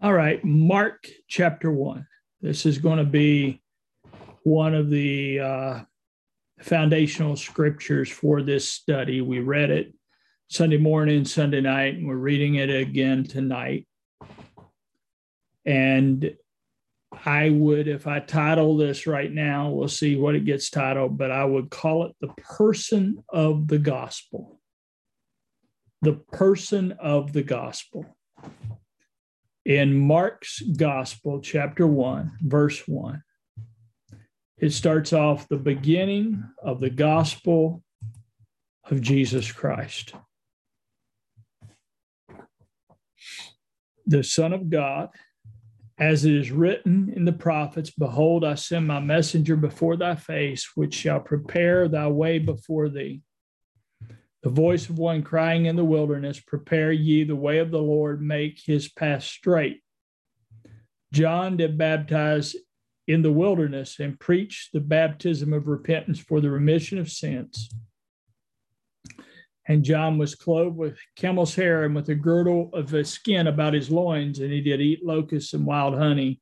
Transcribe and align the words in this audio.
All 0.00 0.12
right, 0.12 0.42
Mark 0.44 1.08
chapter 1.26 1.72
one. 1.72 2.06
This 2.40 2.66
is 2.66 2.78
going 2.78 2.98
to 2.98 3.04
be 3.04 3.60
one 4.44 4.72
of 4.72 4.90
the 4.90 5.40
uh, 5.40 5.80
foundational 6.60 7.34
scriptures 7.34 8.08
for 8.08 8.40
this 8.40 8.68
study. 8.68 9.22
We 9.22 9.40
read 9.40 9.70
it 9.70 9.92
Sunday 10.46 10.76
morning, 10.76 11.24
Sunday 11.24 11.60
night, 11.60 11.94
and 11.94 12.06
we're 12.06 12.14
reading 12.14 12.54
it 12.54 12.70
again 12.70 13.24
tonight. 13.24 13.88
And 15.66 16.32
I 17.24 17.50
would, 17.50 17.88
if 17.88 18.06
I 18.06 18.20
title 18.20 18.76
this 18.76 19.08
right 19.08 19.32
now, 19.32 19.70
we'll 19.70 19.88
see 19.88 20.14
what 20.14 20.36
it 20.36 20.44
gets 20.44 20.70
titled, 20.70 21.18
but 21.18 21.32
I 21.32 21.44
would 21.44 21.70
call 21.70 22.04
it 22.04 22.14
the 22.20 22.32
person 22.40 23.24
of 23.30 23.66
the 23.66 23.80
gospel. 23.80 24.60
The 26.02 26.12
person 26.12 26.92
of 27.00 27.32
the 27.32 27.42
gospel 27.42 28.06
in 29.68 29.94
Mark's 29.94 30.62
Gospel, 30.62 31.40
chapter 31.42 31.86
1, 31.86 32.38
verse 32.40 32.88
1. 32.88 33.22
It 34.56 34.70
starts 34.70 35.12
off 35.12 35.46
the 35.46 35.58
beginning 35.58 36.42
of 36.62 36.80
the 36.80 36.88
gospel 36.88 37.82
of 38.90 39.02
Jesus 39.02 39.52
Christ, 39.52 40.14
the 44.06 44.24
Son 44.24 44.54
of 44.54 44.70
God. 44.70 45.10
As 46.00 46.24
it 46.24 46.32
is 46.32 46.50
written 46.50 47.12
in 47.14 47.24
the 47.24 47.32
prophets, 47.32 47.90
Behold, 47.90 48.44
I 48.44 48.54
send 48.54 48.86
my 48.86 49.00
messenger 49.00 49.56
before 49.56 49.96
thy 49.96 50.14
face, 50.14 50.70
which 50.76 50.94
shall 50.94 51.20
prepare 51.20 51.88
thy 51.88 52.06
way 52.06 52.38
before 52.38 52.88
thee 52.88 53.20
the 54.42 54.50
voice 54.50 54.88
of 54.88 54.98
one 54.98 55.22
crying 55.22 55.66
in 55.66 55.76
the 55.76 55.84
wilderness, 55.84 56.40
Prepare 56.40 56.92
ye 56.92 57.24
the 57.24 57.36
way 57.36 57.58
of 57.58 57.70
the 57.70 57.82
Lord, 57.82 58.22
make 58.22 58.60
his 58.64 58.88
path 58.88 59.24
straight. 59.24 59.82
John 61.12 61.56
did 61.56 61.78
baptize 61.78 62.54
in 63.06 63.22
the 63.22 63.32
wilderness 63.32 63.98
and 63.98 64.20
preach 64.20 64.68
the 64.72 64.80
baptism 64.80 65.52
of 65.52 65.66
repentance 65.66 66.20
for 66.20 66.40
the 66.40 66.50
remission 66.50 66.98
of 66.98 67.10
sins. 67.10 67.68
And 69.66 69.84
John 69.84 70.18
was 70.18 70.34
clothed 70.34 70.76
with 70.76 70.98
camel's 71.16 71.54
hair 71.54 71.84
and 71.84 71.94
with 71.94 72.08
a 72.08 72.14
girdle 72.14 72.70
of 72.72 72.92
a 72.94 73.04
skin 73.04 73.46
about 73.46 73.74
his 73.74 73.90
loins, 73.90 74.38
and 74.38 74.52
he 74.52 74.60
did 74.60 74.80
eat 74.80 75.04
locusts 75.04 75.52
and 75.52 75.66
wild 75.66 75.94
honey. 75.94 76.40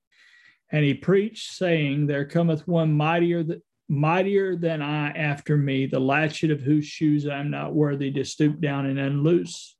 And 0.70 0.84
he 0.84 0.94
preached, 0.94 1.52
saying, 1.52 2.06
There 2.06 2.24
cometh 2.24 2.68
one 2.68 2.92
mightier 2.92 3.44
mightier 3.88 4.56
than 4.56 4.82
I 4.82 5.10
after 5.10 5.56
me, 5.56 5.86
the 5.86 6.00
latchet 6.00 6.50
of 6.50 6.60
whose 6.60 6.86
shoes 6.86 7.26
I 7.26 7.38
am 7.38 7.50
not 7.50 7.74
worthy 7.74 8.10
to 8.12 8.24
stoop 8.24 8.60
down 8.60 8.86
and 8.86 8.98
unloose. 8.98 9.76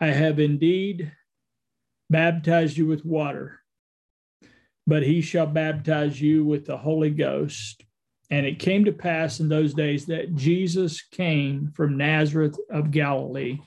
I 0.00 0.08
have 0.08 0.38
indeed 0.38 1.12
baptized 2.10 2.76
you 2.76 2.86
with 2.86 3.04
water, 3.04 3.60
but 4.86 5.02
he 5.02 5.20
shall 5.20 5.46
baptize 5.46 6.20
you 6.20 6.44
with 6.44 6.66
the 6.66 6.76
Holy 6.76 7.10
Ghost. 7.10 7.82
And 8.28 8.44
it 8.44 8.58
came 8.58 8.84
to 8.86 8.92
pass 8.92 9.38
in 9.38 9.48
those 9.48 9.72
days 9.72 10.06
that 10.06 10.34
Jesus 10.34 11.00
came 11.00 11.72
from 11.74 11.96
Nazareth 11.96 12.58
of 12.68 12.90
Galilee 12.90 13.58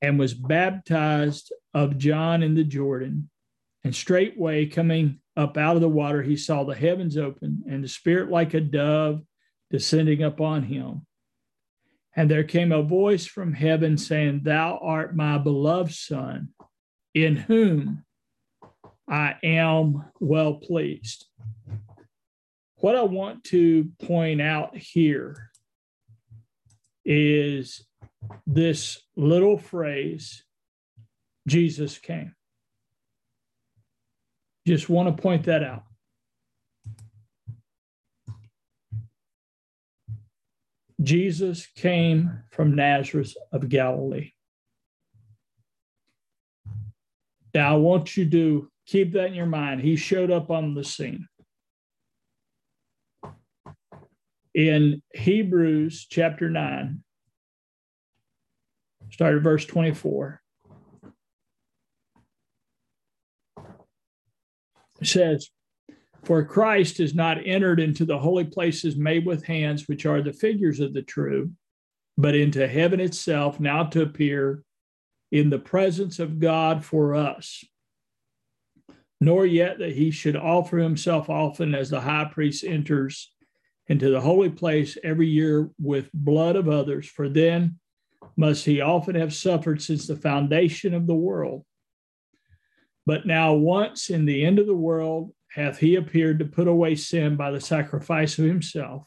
and 0.00 0.18
was 0.18 0.32
baptized 0.32 1.52
of 1.74 1.98
John 1.98 2.42
in 2.42 2.54
the 2.54 2.64
Jordan. 2.64 3.28
And 3.84 3.94
straightway 3.94 4.64
coming 4.64 5.20
up 5.36 5.56
out 5.56 5.76
of 5.76 5.82
the 5.82 5.88
water, 5.88 6.22
he 6.22 6.36
saw 6.36 6.64
the 6.64 6.74
heavens 6.74 7.16
open 7.16 7.64
and 7.68 7.82
the 7.82 7.88
Spirit 7.88 8.30
like 8.30 8.54
a 8.54 8.60
dove 8.60 9.22
descending 9.70 10.22
upon 10.22 10.62
him. 10.62 11.06
And 12.16 12.30
there 12.30 12.44
came 12.44 12.70
a 12.70 12.82
voice 12.82 13.26
from 13.26 13.52
heaven 13.52 13.98
saying, 13.98 14.42
Thou 14.44 14.78
art 14.80 15.16
my 15.16 15.38
beloved 15.38 15.92
Son, 15.92 16.50
in 17.12 17.34
whom 17.34 18.04
I 19.08 19.34
am 19.42 20.04
well 20.20 20.54
pleased. 20.54 21.26
What 22.76 22.96
I 22.96 23.02
want 23.02 23.44
to 23.44 23.90
point 24.00 24.40
out 24.40 24.76
here 24.76 25.50
is 27.04 27.84
this 28.46 29.02
little 29.16 29.58
phrase 29.58 30.44
Jesus 31.48 31.98
came. 31.98 32.34
Just 34.66 34.88
want 34.88 35.14
to 35.14 35.22
point 35.22 35.44
that 35.44 35.62
out. 35.62 35.84
Jesus 41.02 41.66
came 41.76 42.44
from 42.50 42.74
Nazareth 42.74 43.34
of 43.52 43.68
Galilee. 43.68 44.30
Now, 47.52 47.74
I 47.74 47.76
want 47.76 48.16
you 48.16 48.28
to 48.30 48.68
keep 48.86 49.12
that 49.12 49.26
in 49.26 49.34
your 49.34 49.46
mind. 49.46 49.80
He 49.80 49.96
showed 49.96 50.30
up 50.30 50.50
on 50.50 50.74
the 50.74 50.82
scene. 50.82 51.28
In 54.54 55.02
Hebrews 55.12 56.06
chapter 56.08 56.48
9, 56.48 57.02
start 59.10 59.36
at 59.36 59.42
verse 59.42 59.66
24. 59.66 60.40
Says, 65.06 65.50
For 66.24 66.44
Christ 66.44 66.98
has 66.98 67.14
not 67.14 67.38
entered 67.44 67.80
into 67.80 68.04
the 68.04 68.18
holy 68.18 68.44
places 68.44 68.96
made 68.96 69.26
with 69.26 69.44
hands, 69.44 69.88
which 69.88 70.06
are 70.06 70.22
the 70.22 70.32
figures 70.32 70.80
of 70.80 70.94
the 70.94 71.02
true, 71.02 71.50
but 72.16 72.34
into 72.34 72.66
heaven 72.66 73.00
itself, 73.00 73.60
now 73.60 73.84
to 73.84 74.02
appear 74.02 74.62
in 75.32 75.50
the 75.50 75.58
presence 75.58 76.18
of 76.18 76.38
God 76.38 76.84
for 76.84 77.14
us. 77.14 77.64
Nor 79.20 79.46
yet 79.46 79.78
that 79.78 79.92
he 79.92 80.10
should 80.10 80.36
offer 80.36 80.78
himself 80.78 81.30
often 81.30 81.74
as 81.74 81.90
the 81.90 82.00
high 82.00 82.28
priest 82.30 82.64
enters 82.64 83.32
into 83.88 84.10
the 84.10 84.20
holy 84.20 84.50
place 84.50 84.96
every 85.02 85.28
year 85.28 85.70
with 85.80 86.10
blood 86.12 86.56
of 86.56 86.68
others, 86.68 87.06
for 87.06 87.28
then 87.28 87.78
must 88.36 88.64
he 88.64 88.80
often 88.80 89.14
have 89.14 89.34
suffered 89.34 89.80
since 89.82 90.06
the 90.06 90.16
foundation 90.16 90.94
of 90.94 91.06
the 91.06 91.14
world. 91.14 91.64
But 93.06 93.26
now, 93.26 93.52
once 93.52 94.08
in 94.10 94.24
the 94.24 94.44
end 94.44 94.58
of 94.58 94.66
the 94.66 94.74
world, 94.74 95.32
hath 95.52 95.78
he 95.78 95.96
appeared 95.96 96.38
to 96.38 96.44
put 96.44 96.66
away 96.66 96.94
sin 96.94 97.36
by 97.36 97.50
the 97.50 97.60
sacrifice 97.60 98.38
of 98.38 98.44
himself. 98.44 99.06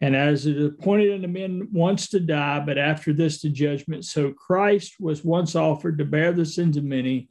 And 0.00 0.14
as 0.14 0.46
it 0.46 0.56
is 0.56 0.66
appointed 0.66 1.12
unto 1.12 1.28
men 1.28 1.68
once 1.72 2.08
to 2.10 2.20
die, 2.20 2.60
but 2.60 2.78
after 2.78 3.12
this 3.12 3.40
to 3.40 3.50
judgment, 3.50 4.04
so 4.04 4.32
Christ 4.32 4.94
was 5.00 5.24
once 5.24 5.54
offered 5.54 5.98
to 5.98 6.04
bear 6.04 6.32
the 6.32 6.46
sins 6.46 6.76
of 6.76 6.84
many. 6.84 7.28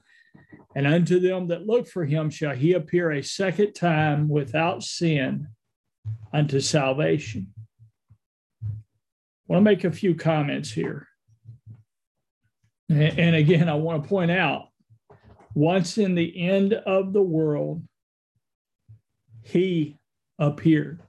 And 0.75 0.85
unto 0.85 1.19
them 1.19 1.47
that 1.47 1.65
look 1.65 1.87
for 1.87 2.05
him 2.05 2.29
shall 2.29 2.53
he 2.53 2.73
appear 2.73 3.11
a 3.11 3.23
second 3.23 3.73
time 3.73 4.29
without 4.29 4.83
sin 4.83 5.47
unto 6.33 6.59
salvation. 6.59 7.53
I 8.63 9.53
want 9.53 9.61
to 9.61 9.71
make 9.71 9.85
a 9.85 9.91
few 9.91 10.13
comments 10.13 10.71
here. 10.71 11.07
And 12.89 13.35
again, 13.35 13.67
I 13.69 13.75
want 13.75 14.03
to 14.03 14.09
point 14.09 14.31
out 14.31 14.67
once 15.57 15.97
in 15.97 16.13
the 16.13 16.47
end 16.47 16.71
of 16.71 17.13
the 17.13 17.21
world, 17.21 17.81
he 19.41 19.97
appeared. 20.37 21.01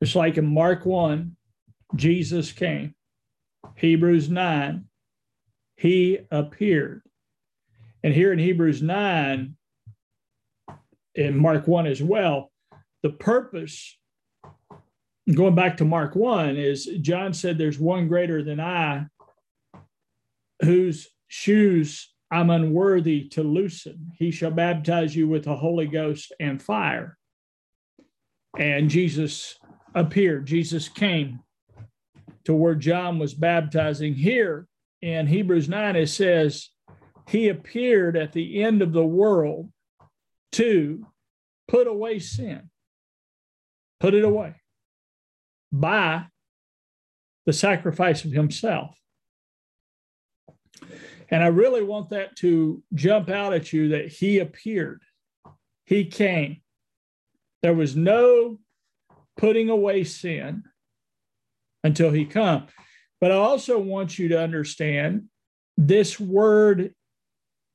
It's 0.00 0.14
like 0.14 0.38
in 0.38 0.46
Mark 0.46 0.86
1, 0.86 1.36
Jesus 1.96 2.52
came. 2.52 2.94
Hebrews 3.74 4.28
9, 4.28 4.84
he 5.76 6.20
appeared. 6.30 7.02
And 8.04 8.14
here 8.14 8.32
in 8.32 8.38
Hebrews 8.38 8.82
9, 8.82 9.56
in 11.16 11.36
Mark 11.36 11.66
1 11.66 11.86
as 11.88 12.00
well, 12.00 12.52
the 13.02 13.10
purpose, 13.10 13.98
going 15.34 15.56
back 15.56 15.78
to 15.78 15.84
Mark 15.84 16.14
1, 16.14 16.56
is 16.56 16.88
John 17.00 17.34
said, 17.34 17.58
There's 17.58 17.80
one 17.80 18.06
greater 18.06 18.44
than 18.44 18.60
I 18.60 19.06
whose 20.60 21.08
shoes 21.26 22.11
I'm 22.32 22.48
unworthy 22.48 23.28
to 23.28 23.42
loosen. 23.42 24.10
He 24.18 24.30
shall 24.30 24.50
baptize 24.50 25.14
you 25.14 25.28
with 25.28 25.44
the 25.44 25.54
Holy 25.54 25.86
Ghost 25.86 26.32
and 26.40 26.60
fire. 26.60 27.18
And 28.58 28.88
Jesus 28.88 29.58
appeared, 29.94 30.46
Jesus 30.46 30.88
came 30.88 31.40
to 32.44 32.54
where 32.54 32.74
John 32.74 33.18
was 33.18 33.34
baptizing. 33.34 34.14
Here 34.14 34.66
in 35.02 35.26
Hebrews 35.26 35.68
9, 35.68 35.94
it 35.94 36.06
says, 36.06 36.70
He 37.28 37.50
appeared 37.50 38.16
at 38.16 38.32
the 38.32 38.62
end 38.62 38.80
of 38.80 38.94
the 38.94 39.04
world 39.04 39.70
to 40.52 41.06
put 41.68 41.86
away 41.86 42.18
sin, 42.18 42.70
put 44.00 44.14
it 44.14 44.24
away 44.24 44.54
by 45.70 46.24
the 47.44 47.52
sacrifice 47.52 48.24
of 48.24 48.32
Himself. 48.32 48.96
And 51.32 51.42
I 51.42 51.46
really 51.46 51.82
want 51.82 52.10
that 52.10 52.36
to 52.36 52.82
jump 52.92 53.30
out 53.30 53.54
at 53.54 53.72
you 53.72 53.88
that 53.88 54.08
he 54.08 54.38
appeared, 54.38 55.02
he 55.86 56.04
came. 56.04 56.58
There 57.62 57.74
was 57.74 57.96
no 57.96 58.58
putting 59.38 59.70
away 59.70 60.04
sin 60.04 60.64
until 61.82 62.10
he 62.10 62.26
come. 62.26 62.66
But 63.18 63.32
I 63.32 63.36
also 63.36 63.78
want 63.78 64.18
you 64.18 64.28
to 64.28 64.42
understand 64.42 65.28
this 65.78 66.20
word 66.20 66.94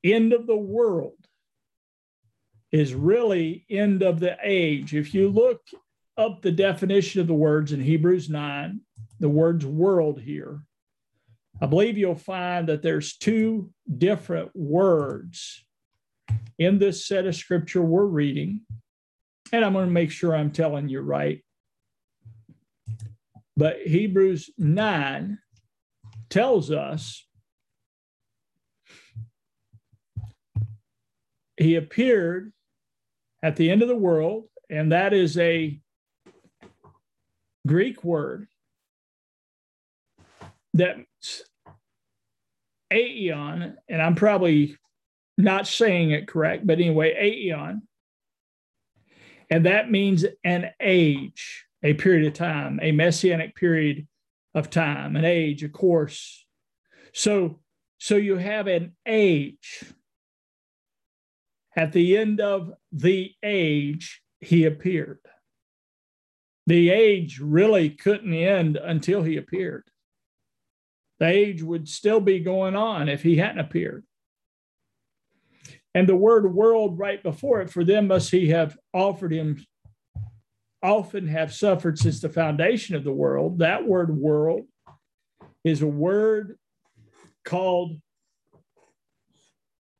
end 0.04 0.32
of 0.32 0.46
the 0.46 0.56
world 0.56 1.16
is 2.70 2.94
really 2.94 3.66
end 3.68 4.02
of 4.02 4.20
the 4.20 4.36
age. 4.42 4.94
If 4.94 5.14
you 5.14 5.28
look 5.28 5.62
up 6.16 6.42
the 6.42 6.52
definition 6.52 7.20
of 7.20 7.26
the 7.26 7.34
words 7.34 7.72
in 7.72 7.80
Hebrews 7.80 8.28
9, 8.28 8.80
the 9.18 9.28
words 9.28 9.66
world 9.66 10.20
here, 10.20 10.60
I 11.60 11.66
believe 11.66 11.98
you'll 11.98 12.14
find 12.14 12.68
that 12.68 12.82
there's 12.82 13.16
two 13.16 13.70
different 13.96 14.54
words 14.54 15.64
in 16.58 16.78
this 16.78 17.06
set 17.06 17.26
of 17.26 17.34
scripture 17.34 17.82
we're 17.82 18.04
reading. 18.04 18.60
And 19.52 19.64
I'm 19.64 19.72
going 19.72 19.86
to 19.86 19.92
make 19.92 20.10
sure 20.10 20.36
I'm 20.36 20.52
telling 20.52 20.88
you 20.88 21.00
right. 21.00 21.42
But 23.56 23.78
Hebrews 23.78 24.50
9 24.56 25.38
tells 26.30 26.70
us 26.70 27.26
he 31.56 31.74
appeared 31.74 32.52
at 33.42 33.56
the 33.56 33.70
end 33.70 33.82
of 33.82 33.88
the 33.88 33.96
world, 33.96 34.44
and 34.70 34.92
that 34.92 35.12
is 35.12 35.36
a 35.38 35.80
Greek 37.66 38.04
word 38.04 38.48
that's 40.72 41.42
aeon, 42.92 43.76
and 43.88 44.02
I'm 44.02 44.14
probably 44.14 44.76
not 45.36 45.66
saying 45.66 46.10
it 46.10 46.28
correct, 46.28 46.66
but 46.66 46.78
anyway, 46.78 47.14
aeon. 47.20 47.82
And 49.50 49.66
that 49.66 49.90
means 49.90 50.24
an 50.44 50.70
age, 50.80 51.64
a 51.82 51.94
period 51.94 52.26
of 52.26 52.34
time, 52.34 52.78
a 52.82 52.92
messianic 52.92 53.54
period 53.54 54.06
of 54.54 54.68
time, 54.70 55.16
an 55.16 55.24
age, 55.24 55.62
a 55.62 55.68
course. 55.68 56.44
So, 57.12 57.60
so 57.98 58.16
you 58.16 58.36
have 58.36 58.66
an 58.66 58.96
age. 59.06 59.84
At 61.76 61.92
the 61.92 62.16
end 62.16 62.40
of 62.40 62.72
the 62.90 63.32
age, 63.42 64.22
he 64.40 64.64
appeared. 64.64 65.20
The 66.66 66.90
age 66.90 67.40
really 67.40 67.90
couldn't 67.90 68.34
end 68.34 68.76
until 68.76 69.22
he 69.22 69.36
appeared. 69.36 69.84
The 71.20 71.26
age 71.26 71.62
would 71.62 71.88
still 71.88 72.20
be 72.20 72.40
going 72.40 72.76
on 72.76 73.08
if 73.08 73.22
he 73.22 73.36
hadn't 73.36 73.60
appeared. 73.60 74.04
And 75.94 76.08
the 76.08 76.16
word 76.16 76.54
world 76.54 76.98
right 76.98 77.22
before 77.22 77.60
it, 77.60 77.70
for 77.70 77.84
them 77.84 78.08
must 78.08 78.30
he 78.30 78.48
have 78.50 78.76
offered 78.92 79.32
him, 79.32 79.64
often 80.82 81.26
have 81.26 81.52
suffered 81.52 81.98
since 81.98 82.20
the 82.20 82.28
foundation 82.28 82.94
of 82.94 83.04
the 83.04 83.12
world. 83.12 83.58
That 83.58 83.86
word 83.86 84.16
world 84.16 84.66
is 85.64 85.82
a 85.82 85.88
word 85.88 86.56
called 87.44 87.96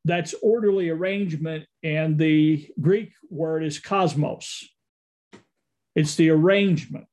that's 0.05 0.33
orderly 0.41 0.89
arrangement, 0.89 1.65
and 1.83 2.17
the 2.17 2.69
Greek 2.79 3.11
word 3.29 3.63
is 3.63 3.79
cosmos. 3.79 4.67
It's 5.95 6.15
the 6.15 6.29
arrangement. 6.29 7.05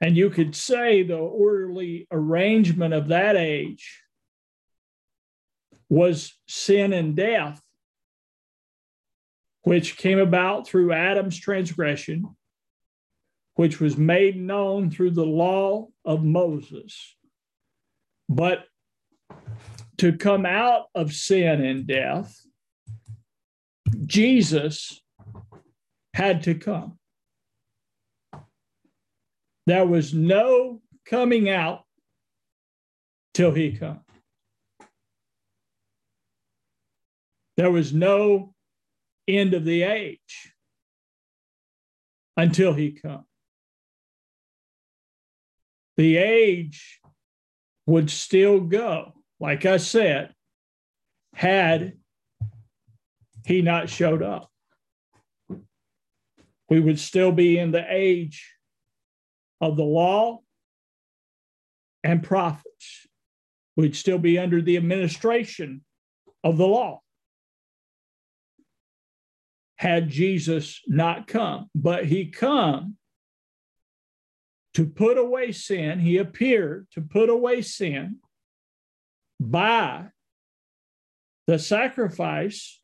And 0.00 0.16
you 0.16 0.30
could 0.30 0.54
say 0.54 1.02
the 1.02 1.16
orderly 1.16 2.06
arrangement 2.10 2.94
of 2.94 3.08
that 3.08 3.36
age 3.36 4.02
was 5.88 6.36
sin 6.46 6.92
and 6.92 7.14
death, 7.14 7.62
which 9.62 9.96
came 9.96 10.18
about 10.18 10.66
through 10.66 10.92
Adam's 10.92 11.38
transgression, 11.38 12.36
which 13.54 13.80
was 13.80 13.96
made 13.96 14.36
known 14.36 14.90
through 14.90 15.12
the 15.12 15.24
law 15.24 15.88
of 16.04 16.24
Moses. 16.24 17.16
But 18.28 18.64
to 19.98 20.16
come 20.16 20.44
out 20.44 20.86
of 20.94 21.12
sin 21.12 21.64
and 21.64 21.86
death, 21.86 22.36
Jesus 24.04 25.00
had 26.14 26.42
to 26.44 26.54
come. 26.54 26.98
There 29.66 29.86
was 29.86 30.12
no 30.12 30.82
coming 31.06 31.48
out 31.48 31.84
till 33.32 33.52
he 33.52 33.72
come. 33.72 34.00
There 37.56 37.70
was 37.70 37.92
no 37.92 38.54
end 39.28 39.54
of 39.54 39.64
the 39.64 39.82
age 39.82 40.52
until 42.36 42.74
he 42.74 42.92
come. 42.92 43.24
The 45.96 46.16
age 46.16 47.00
would 47.86 48.10
still 48.10 48.60
go, 48.60 49.14
like 49.38 49.64
I 49.64 49.76
said, 49.76 50.34
had 51.34 51.94
he 53.46 53.62
not 53.62 53.88
showed 53.88 54.22
up. 54.22 54.50
We 56.68 56.80
would 56.80 56.98
still 56.98 57.30
be 57.30 57.58
in 57.58 57.70
the 57.70 57.84
age 57.88 58.53
of 59.64 59.76
the 59.76 59.84
law 59.84 60.40
and 62.02 62.22
prophets. 62.22 63.06
We'd 63.76 63.96
still 63.96 64.18
be 64.18 64.38
under 64.38 64.60
the 64.60 64.76
administration 64.76 65.82
of 66.44 66.58
the 66.58 66.66
law 66.66 67.00
had 69.76 70.08
Jesus 70.10 70.80
not 70.86 71.26
come, 71.26 71.70
but 71.74 72.04
he 72.04 72.26
come 72.26 72.96
to 74.74 74.86
put 74.86 75.16
away 75.18 75.50
sin. 75.52 75.98
He 75.98 76.18
appeared 76.18 76.86
to 76.92 77.00
put 77.00 77.30
away 77.30 77.62
sin 77.62 78.16
by 79.40 80.08
the 81.46 81.58
sacrifice 81.58 82.80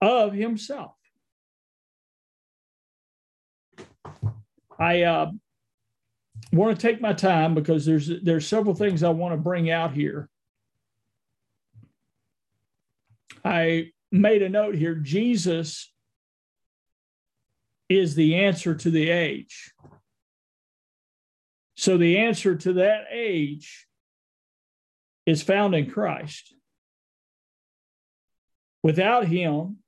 of 0.00 0.32
himself. 0.34 0.97
I 4.78 5.02
uh, 5.02 5.30
want 6.52 6.78
to 6.78 6.86
take 6.86 7.00
my 7.00 7.12
time 7.12 7.54
because 7.54 7.84
there's 7.84 8.10
there's 8.22 8.46
several 8.46 8.74
things 8.74 9.02
I 9.02 9.10
want 9.10 9.32
to 9.32 9.38
bring 9.38 9.70
out 9.70 9.92
here. 9.92 10.28
I 13.44 13.92
made 14.10 14.42
a 14.42 14.48
note 14.48 14.74
here. 14.74 14.94
Jesus 14.94 15.92
is 17.88 18.14
the 18.14 18.36
answer 18.36 18.74
to 18.74 18.90
the 18.90 19.10
age. 19.10 19.72
So 21.76 21.96
the 21.96 22.18
answer 22.18 22.56
to 22.56 22.74
that 22.74 23.04
age 23.10 23.86
is 25.26 25.42
found 25.42 25.74
in 25.74 25.90
Christ. 25.90 26.54
Without 28.82 29.26
him, 29.26 29.78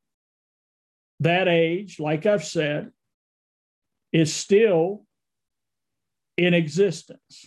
that 1.20 1.49
age, 1.49 1.99
like 2.00 2.26
I've 2.26 2.44
said, 2.44 2.92
is 4.12 4.34
still 4.34 5.04
in 6.36 6.54
existence. 6.54 7.46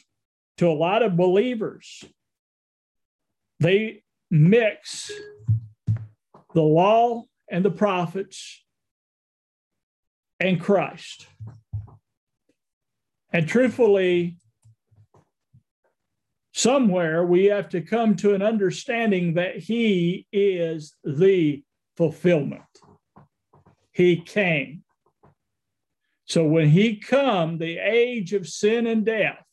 To 0.58 0.68
a 0.68 0.74
lot 0.74 1.02
of 1.02 1.18
believers, 1.18 2.04
they 3.60 4.04
mix 4.30 5.12
the 6.54 6.62
law 6.62 7.24
and 7.50 7.66
the 7.66 7.72
prophets 7.72 8.64
and 10.40 10.62
Christ. 10.62 11.28
And 13.32 13.48
truthfully, 13.48 14.38
somewhere 16.54 17.26
we 17.26 17.46
have 17.46 17.70
to 17.70 17.82
come 17.82 18.16
to 18.18 18.36
an 18.36 18.44
understanding 18.44 19.34
that 19.34 19.58
He 19.58 20.28
is 20.32 20.96
the 21.04 21.64
fulfillment. 21.98 22.62
He 23.92 24.18
came. 24.18 24.83
So 26.34 26.44
when 26.44 26.68
he 26.68 26.96
come, 26.96 27.60
the 27.60 27.78
age 27.78 28.34
of 28.34 28.50
sin 28.50 28.88
and 28.88 29.06
death 29.06 29.46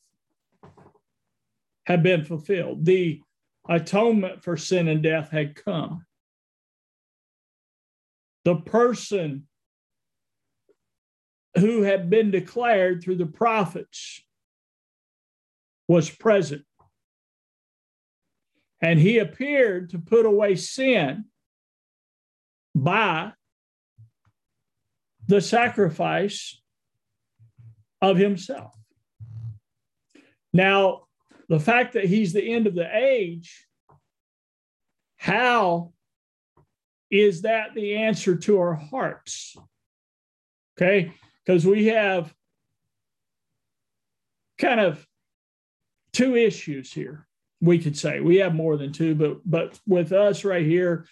had 1.84 2.02
been 2.02 2.24
fulfilled. 2.24 2.86
The 2.86 3.20
atonement 3.68 4.42
for 4.42 4.56
sin 4.56 4.88
and 4.88 5.02
death 5.02 5.28
had 5.28 5.56
come. 5.62 6.06
The 8.46 8.56
person 8.56 9.46
who 11.58 11.82
had 11.82 12.08
been 12.08 12.30
declared 12.30 13.02
through 13.02 13.16
the 13.16 13.26
prophets 13.26 14.22
was 15.86 16.08
present. 16.08 16.64
And 18.80 18.98
he 18.98 19.18
appeared 19.18 19.90
to 19.90 19.98
put 19.98 20.24
away 20.24 20.56
sin 20.56 21.26
by 22.74 23.34
the 25.26 25.42
sacrifice 25.42 26.59
of 28.00 28.16
himself. 28.16 28.74
Now, 30.52 31.02
the 31.48 31.60
fact 31.60 31.94
that 31.94 32.04
he's 32.04 32.32
the 32.32 32.52
end 32.52 32.66
of 32.66 32.74
the 32.74 32.88
age, 32.96 33.66
how 35.16 35.92
is 37.10 37.42
that 37.42 37.74
the 37.74 37.96
answer 37.96 38.36
to 38.36 38.58
our 38.60 38.74
hearts? 38.74 39.56
Okay, 40.76 41.12
because 41.44 41.66
we 41.66 41.86
have 41.86 42.32
kind 44.58 44.80
of 44.80 45.04
two 46.12 46.36
issues 46.36 46.92
here. 46.92 47.26
we 47.60 47.78
could 47.78 47.96
say 47.96 48.20
we 48.20 48.36
have 48.36 48.54
more 48.54 48.76
than 48.76 48.92
two, 48.92 49.14
but 49.14 49.40
but 49.44 49.78
with 49.86 50.12
us 50.12 50.44
right 50.44 50.64
here, 50.64 51.06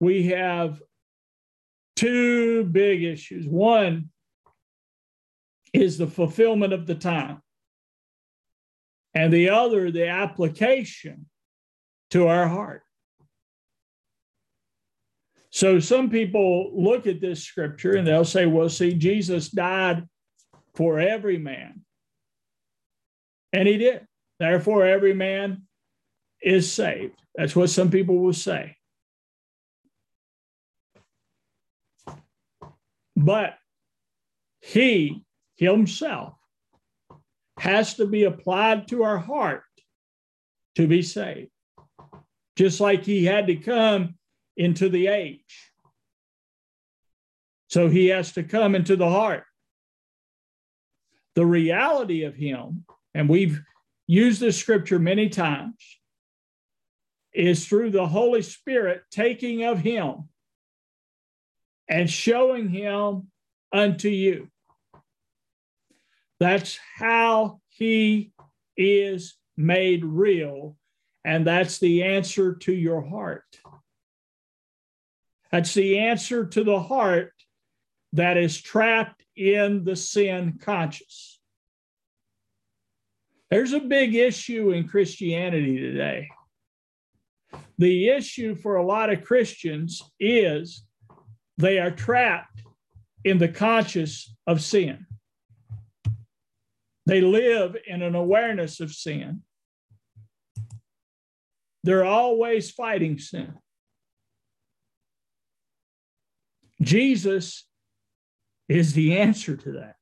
we 0.00 0.26
have 0.28 0.82
two 1.96 2.64
big 2.64 3.02
issues. 3.02 3.46
One 3.46 4.10
is 5.72 5.98
the 5.98 6.06
fulfillment 6.06 6.72
of 6.72 6.86
the 6.86 6.94
time, 6.94 7.42
and 9.14 9.32
the 9.32 9.50
other, 9.50 9.90
the 9.90 10.08
application 10.08 11.26
to 12.10 12.28
our 12.28 12.48
heart. 12.48 12.82
So 15.50 15.80
some 15.80 16.10
people 16.10 16.70
look 16.74 17.06
at 17.06 17.20
this 17.20 17.42
scripture 17.42 17.96
and 17.96 18.06
they'll 18.06 18.24
say, 18.24 18.46
well, 18.46 18.68
see, 18.68 18.94
Jesus 18.94 19.48
died 19.48 20.06
for 20.74 21.00
every 21.00 21.38
man. 21.38 21.80
And 23.52 23.66
he 23.66 23.78
did. 23.78 24.06
Therefore, 24.38 24.84
every 24.84 25.14
man 25.14 25.62
is 26.40 26.70
saved. 26.70 27.20
That's 27.34 27.56
what 27.56 27.70
some 27.70 27.90
people 27.90 28.18
will 28.18 28.34
say. 28.34 28.76
But 33.16 33.54
he 34.60 35.24
himself 35.58 36.34
has 37.58 37.94
to 37.94 38.06
be 38.06 38.24
applied 38.24 38.88
to 38.88 39.02
our 39.02 39.18
heart 39.18 39.64
to 40.76 40.86
be 40.86 41.02
saved. 41.02 41.50
Just 42.56 42.80
like 42.80 43.04
he 43.04 43.24
had 43.24 43.46
to 43.48 43.56
come 43.56 44.14
into 44.56 44.88
the 44.88 45.08
age. 45.08 45.72
So 47.68 47.88
he 47.88 48.08
has 48.08 48.32
to 48.32 48.42
come 48.42 48.74
into 48.74 48.96
the 48.96 49.08
heart. 49.08 49.44
The 51.34 51.46
reality 51.46 52.24
of 52.24 52.34
him, 52.34 52.84
and 53.14 53.28
we've 53.28 53.60
used 54.06 54.40
this 54.40 54.56
scripture 54.56 54.98
many 54.98 55.28
times, 55.28 55.76
is 57.32 57.66
through 57.66 57.90
the 57.90 58.06
Holy 58.06 58.42
Spirit 58.42 59.02
taking 59.10 59.62
of 59.64 59.78
him 59.78 60.28
and 61.88 62.10
showing 62.10 62.68
him 62.68 63.30
unto 63.72 64.08
you. 64.08 64.48
That's 66.40 66.78
how 66.96 67.60
he 67.68 68.32
is 68.76 69.36
made 69.56 70.04
real. 70.04 70.76
And 71.24 71.46
that's 71.46 71.78
the 71.78 72.04
answer 72.04 72.54
to 72.54 72.72
your 72.72 73.02
heart. 73.02 73.44
That's 75.50 75.74
the 75.74 75.98
answer 75.98 76.46
to 76.46 76.64
the 76.64 76.80
heart 76.80 77.32
that 78.12 78.36
is 78.36 78.60
trapped 78.60 79.24
in 79.36 79.84
the 79.84 79.96
sin 79.96 80.58
conscious. 80.60 81.40
There's 83.50 83.72
a 83.72 83.80
big 83.80 84.14
issue 84.14 84.70
in 84.72 84.88
Christianity 84.88 85.78
today. 85.78 86.28
The 87.78 88.08
issue 88.08 88.54
for 88.54 88.76
a 88.76 88.86
lot 88.86 89.10
of 89.10 89.24
Christians 89.24 90.02
is 90.20 90.84
they 91.56 91.78
are 91.78 91.90
trapped 91.90 92.62
in 93.24 93.38
the 93.38 93.48
conscious 93.48 94.34
of 94.46 94.60
sin. 94.60 95.06
They 97.08 97.22
live 97.22 97.74
in 97.86 98.02
an 98.02 98.14
awareness 98.14 98.80
of 98.80 98.92
sin. 98.92 99.40
They're 101.82 102.04
always 102.04 102.70
fighting 102.70 103.18
sin. 103.18 103.54
Jesus 106.82 107.64
is 108.68 108.92
the 108.92 109.16
answer 109.16 109.56
to 109.56 109.72
that. 109.72 109.94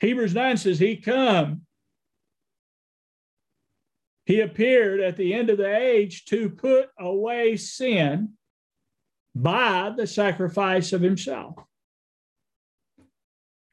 Hebrews 0.00 0.34
9 0.34 0.56
says, 0.56 0.80
He 0.80 0.96
come. 0.96 1.60
He 4.26 4.40
appeared 4.40 4.98
at 4.98 5.16
the 5.16 5.32
end 5.32 5.48
of 5.48 5.58
the 5.58 5.76
age 5.76 6.24
to 6.24 6.50
put 6.50 6.88
away 6.98 7.56
sin 7.56 8.30
by 9.36 9.94
the 9.96 10.08
sacrifice 10.08 10.92
of 10.92 11.02
himself. 11.02 11.54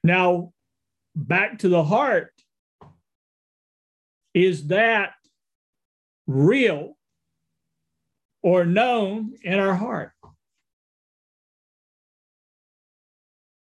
Now, 0.03 0.53
back 1.17 1.59
to 1.59 1.69
the 1.69 1.83
heart. 1.83 2.33
Is 4.33 4.67
that 4.67 5.13
real 6.27 6.95
or 8.43 8.65
known 8.65 9.33
in 9.43 9.59
our 9.59 9.73
heart? 9.73 10.11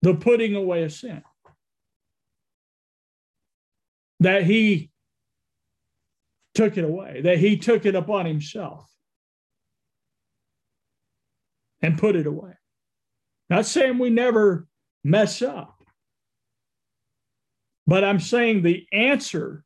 the 0.03 0.15
putting 0.15 0.55
away 0.55 0.83
of 0.83 0.93
sin. 0.93 1.23
That 4.21 4.45
he 4.45 4.91
took 6.55 6.77
it 6.77 6.85
away, 6.85 7.23
that 7.23 7.39
he 7.39 7.57
took 7.57 7.87
it 7.87 7.95
upon 7.95 8.27
himself 8.27 8.89
and 11.81 11.99
put 11.99 12.15
it 12.15 12.27
away. 12.27 12.53
Not 13.49 13.67
saying 13.67 13.99
we 13.99 14.11
never 14.11 14.67
mess 15.03 15.41
up, 15.41 15.72
but 17.93 18.05
I'm 18.05 18.21
saying 18.21 18.63
the 18.63 18.87
answer, 18.91 19.65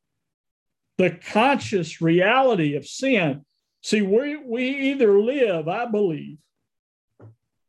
the 0.98 1.10
conscious 1.10 2.00
reality 2.00 2.74
of 2.74 2.84
sin. 2.84 3.44
See, 3.84 4.02
we, 4.02 4.34
we 4.34 4.90
either 4.90 5.16
live, 5.20 5.68
I 5.68 5.86
believe, 5.86 6.38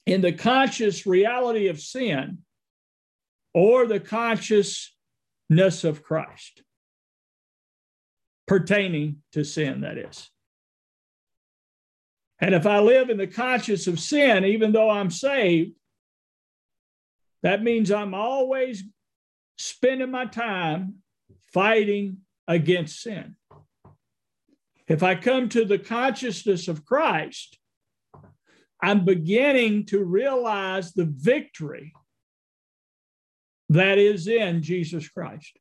in 0.07 0.21
the 0.21 0.31
conscious 0.31 1.05
reality 1.05 1.67
of 1.67 1.79
sin 1.79 2.39
or 3.53 3.85
the 3.85 3.99
consciousness 3.99 5.83
of 5.83 6.01
Christ 6.01 6.63
pertaining 8.47 9.17
to 9.33 9.43
sin, 9.43 9.81
that 9.81 9.99
is. 9.99 10.27
And 12.39 12.55
if 12.55 12.65
I 12.65 12.79
live 12.79 13.11
in 13.11 13.17
the 13.17 13.27
conscience 13.27 13.85
of 13.85 13.99
sin, 13.99 14.43
even 14.43 14.71
though 14.71 14.89
I'm 14.89 15.11
saved, 15.11 15.73
that 17.43 17.61
means 17.61 17.91
I'm 17.91 18.15
always 18.15 18.83
spending 19.57 20.11
my 20.11 20.25
time 20.25 20.95
fighting 21.53 22.17
against 22.47 23.01
sin. 23.01 23.35
If 24.87 25.03
I 25.03 25.15
come 25.15 25.49
to 25.49 25.65
the 25.65 25.79
consciousness 25.79 26.67
of 26.67 26.85
Christ, 26.85 27.57
I'm 28.81 29.05
beginning 29.05 29.85
to 29.87 30.03
realize 30.03 30.93
the 30.93 31.05
victory 31.05 31.93
that 33.69 33.97
is 33.97 34.27
in 34.27 34.61
Jesus 34.61 35.09
Christ, 35.09 35.57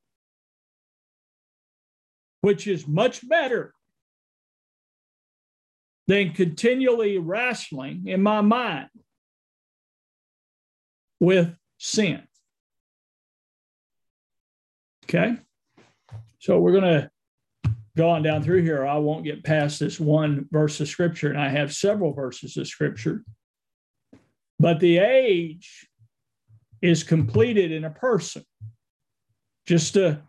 which 2.43 2.67
is 2.67 2.87
much 2.87 3.27
better 3.27 3.73
than 6.07 6.33
continually 6.33 7.19
wrestling 7.19 8.05
in 8.07 8.23
my 8.23 8.43
mind 8.43 8.91
with 11.19 11.57
sin. 11.79 12.23
Okay. 15.09 15.37
So 16.41 16.59
we're 16.59 16.73
going 16.73 16.83
to 16.83 17.11
go 17.97 18.11
on 18.11 18.23
down 18.23 18.43
through 18.43 18.63
here. 18.63 18.85
I 18.85 18.97
won't 18.97 19.25
get 19.25 19.45
past 19.45 19.79
this 19.79 20.01
one 20.01 20.49
verse 20.51 20.81
of 20.81 20.89
scripture, 20.89 21.31
and 21.31 21.41
I 21.41 21.49
have 21.49 21.73
several 21.73 22.13
verses 22.13 22.57
of 22.57 22.67
scripture. 22.67 23.23
But 24.59 24.81
the 24.81 24.99
age 24.99 25.89
is 26.83 27.05
completed 27.05 27.71
in 27.71 27.85
a 27.85 27.91
person. 27.91 28.43
Just 29.67 29.95
to 29.95 30.23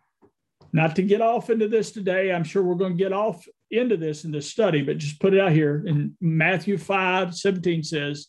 not 0.73 0.95
to 0.97 1.01
get 1.01 1.21
off 1.21 1.49
into 1.49 1.67
this 1.67 1.91
today, 1.91 2.31
I'm 2.31 2.43
sure 2.43 2.61
we're 2.61 2.75
going 2.75 2.97
to 2.97 3.03
get 3.03 3.13
off 3.13 3.47
into 3.71 3.97
this 3.97 4.25
in 4.25 4.31
this 4.31 4.49
study, 4.49 4.83
but 4.83 4.99
just 4.99 5.19
put 5.19 5.33
it 5.33 5.39
out 5.39 5.53
here. 5.53 5.83
In 5.87 6.15
Matthew 6.21 6.77
5 6.77 7.35
17 7.35 7.83
says, 7.83 8.27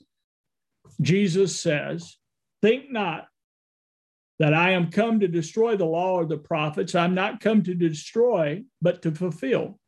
Jesus 1.02 1.60
says, 1.60 2.16
Think 2.62 2.90
not 2.90 3.26
that 4.38 4.54
I 4.54 4.70
am 4.70 4.90
come 4.90 5.20
to 5.20 5.28
destroy 5.28 5.76
the 5.76 5.84
law 5.84 6.14
or 6.14 6.26
the 6.26 6.38
prophets. 6.38 6.94
I'm 6.94 7.14
not 7.14 7.40
come 7.40 7.62
to 7.64 7.74
destroy, 7.74 8.64
but 8.80 9.02
to 9.02 9.10
fulfill. 9.10 9.78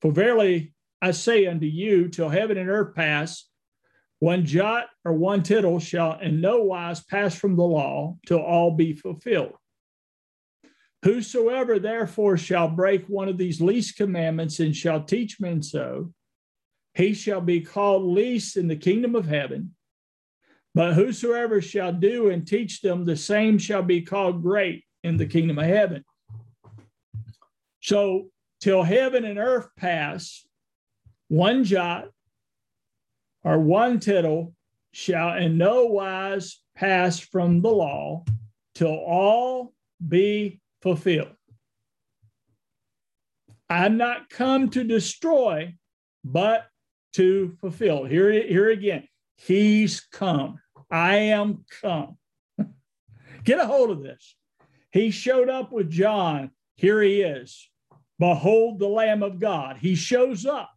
For 0.00 0.12
verily 0.12 0.74
I 1.02 1.10
say 1.10 1.46
unto 1.46 1.66
you, 1.66 2.08
till 2.08 2.28
heaven 2.28 2.56
and 2.56 2.68
earth 2.68 2.94
pass, 2.94 3.48
one 4.20 4.44
jot 4.44 4.86
or 5.04 5.12
one 5.12 5.42
tittle 5.42 5.78
shall 5.78 6.18
in 6.18 6.40
no 6.40 6.62
wise 6.62 7.04
pass 7.04 7.34
from 7.34 7.56
the 7.56 7.62
law 7.62 8.16
till 8.26 8.40
all 8.40 8.72
be 8.72 8.92
fulfilled. 8.92 9.54
Whosoever 11.04 11.78
therefore 11.78 12.36
shall 12.36 12.68
break 12.68 13.06
one 13.06 13.28
of 13.28 13.38
these 13.38 13.60
least 13.60 13.96
commandments 13.96 14.58
and 14.58 14.74
shall 14.74 15.04
teach 15.04 15.40
men 15.40 15.62
so, 15.62 16.12
he 16.94 17.14
shall 17.14 17.40
be 17.40 17.60
called 17.60 18.02
least 18.02 18.56
in 18.56 18.66
the 18.66 18.76
kingdom 18.76 19.14
of 19.14 19.26
heaven. 19.26 19.76
But 20.78 20.94
whosoever 20.94 21.60
shall 21.60 21.92
do 21.92 22.30
and 22.30 22.46
teach 22.46 22.82
them, 22.82 23.04
the 23.04 23.16
same 23.16 23.58
shall 23.58 23.82
be 23.82 24.00
called 24.00 24.44
great 24.44 24.84
in 25.02 25.16
the 25.16 25.26
kingdom 25.26 25.58
of 25.58 25.64
heaven. 25.64 26.04
So, 27.80 28.30
till 28.60 28.84
heaven 28.84 29.24
and 29.24 29.40
earth 29.40 29.70
pass, 29.76 30.46
one 31.26 31.64
jot 31.64 32.10
or 33.42 33.58
one 33.58 33.98
tittle 33.98 34.54
shall 34.92 35.36
in 35.36 35.58
no 35.58 35.86
wise 35.86 36.62
pass 36.76 37.18
from 37.18 37.60
the 37.60 37.70
law 37.70 38.24
till 38.76 38.94
all 38.94 39.74
be 40.06 40.60
fulfilled. 40.80 41.34
I'm 43.68 43.96
not 43.96 44.30
come 44.30 44.70
to 44.70 44.84
destroy, 44.84 45.74
but 46.22 46.68
to 47.14 47.56
fulfill. 47.60 48.04
Here, 48.04 48.30
here 48.30 48.70
again, 48.70 49.08
he's 49.38 49.98
come. 49.98 50.60
I 50.90 51.16
am 51.16 51.64
come. 51.80 52.16
Get 53.44 53.58
a 53.58 53.66
hold 53.66 53.90
of 53.90 54.02
this. 54.02 54.36
He 54.90 55.10
showed 55.10 55.48
up 55.48 55.72
with 55.72 55.90
John. 55.90 56.50
Here 56.76 57.02
he 57.02 57.22
is. 57.22 57.68
Behold 58.18 58.78
the 58.78 58.88
Lamb 58.88 59.22
of 59.22 59.38
God. 59.38 59.76
He 59.78 59.94
shows 59.94 60.46
up. 60.46 60.70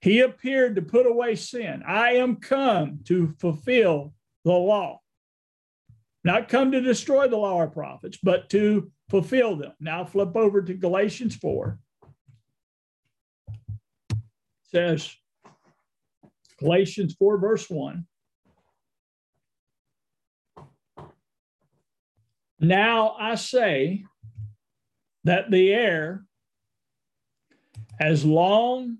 He 0.00 0.20
appeared 0.20 0.76
to 0.76 0.82
put 0.82 1.06
away 1.06 1.34
sin. 1.34 1.82
I 1.86 2.12
am 2.12 2.36
come 2.36 3.00
to 3.06 3.34
fulfill 3.40 4.14
the 4.44 4.52
law. 4.52 5.00
Not 6.22 6.48
come 6.48 6.72
to 6.72 6.80
destroy 6.80 7.28
the 7.28 7.36
law 7.36 7.54
or 7.54 7.68
prophets, 7.68 8.18
but 8.22 8.48
to 8.50 8.92
fulfill 9.08 9.56
them. 9.56 9.72
Now 9.80 10.04
flip 10.04 10.36
over 10.36 10.62
to 10.62 10.74
Galatians 10.74 11.36
4. 11.36 11.78
It 14.10 14.16
says 14.64 15.16
Galatians 16.58 17.14
4, 17.18 17.38
verse 17.38 17.70
1. 17.70 18.06
Now 22.60 23.14
I 23.18 23.36
say 23.36 24.04
that 25.24 25.50
the 25.50 25.72
heir, 25.72 26.24
as 28.00 28.24
long 28.24 28.98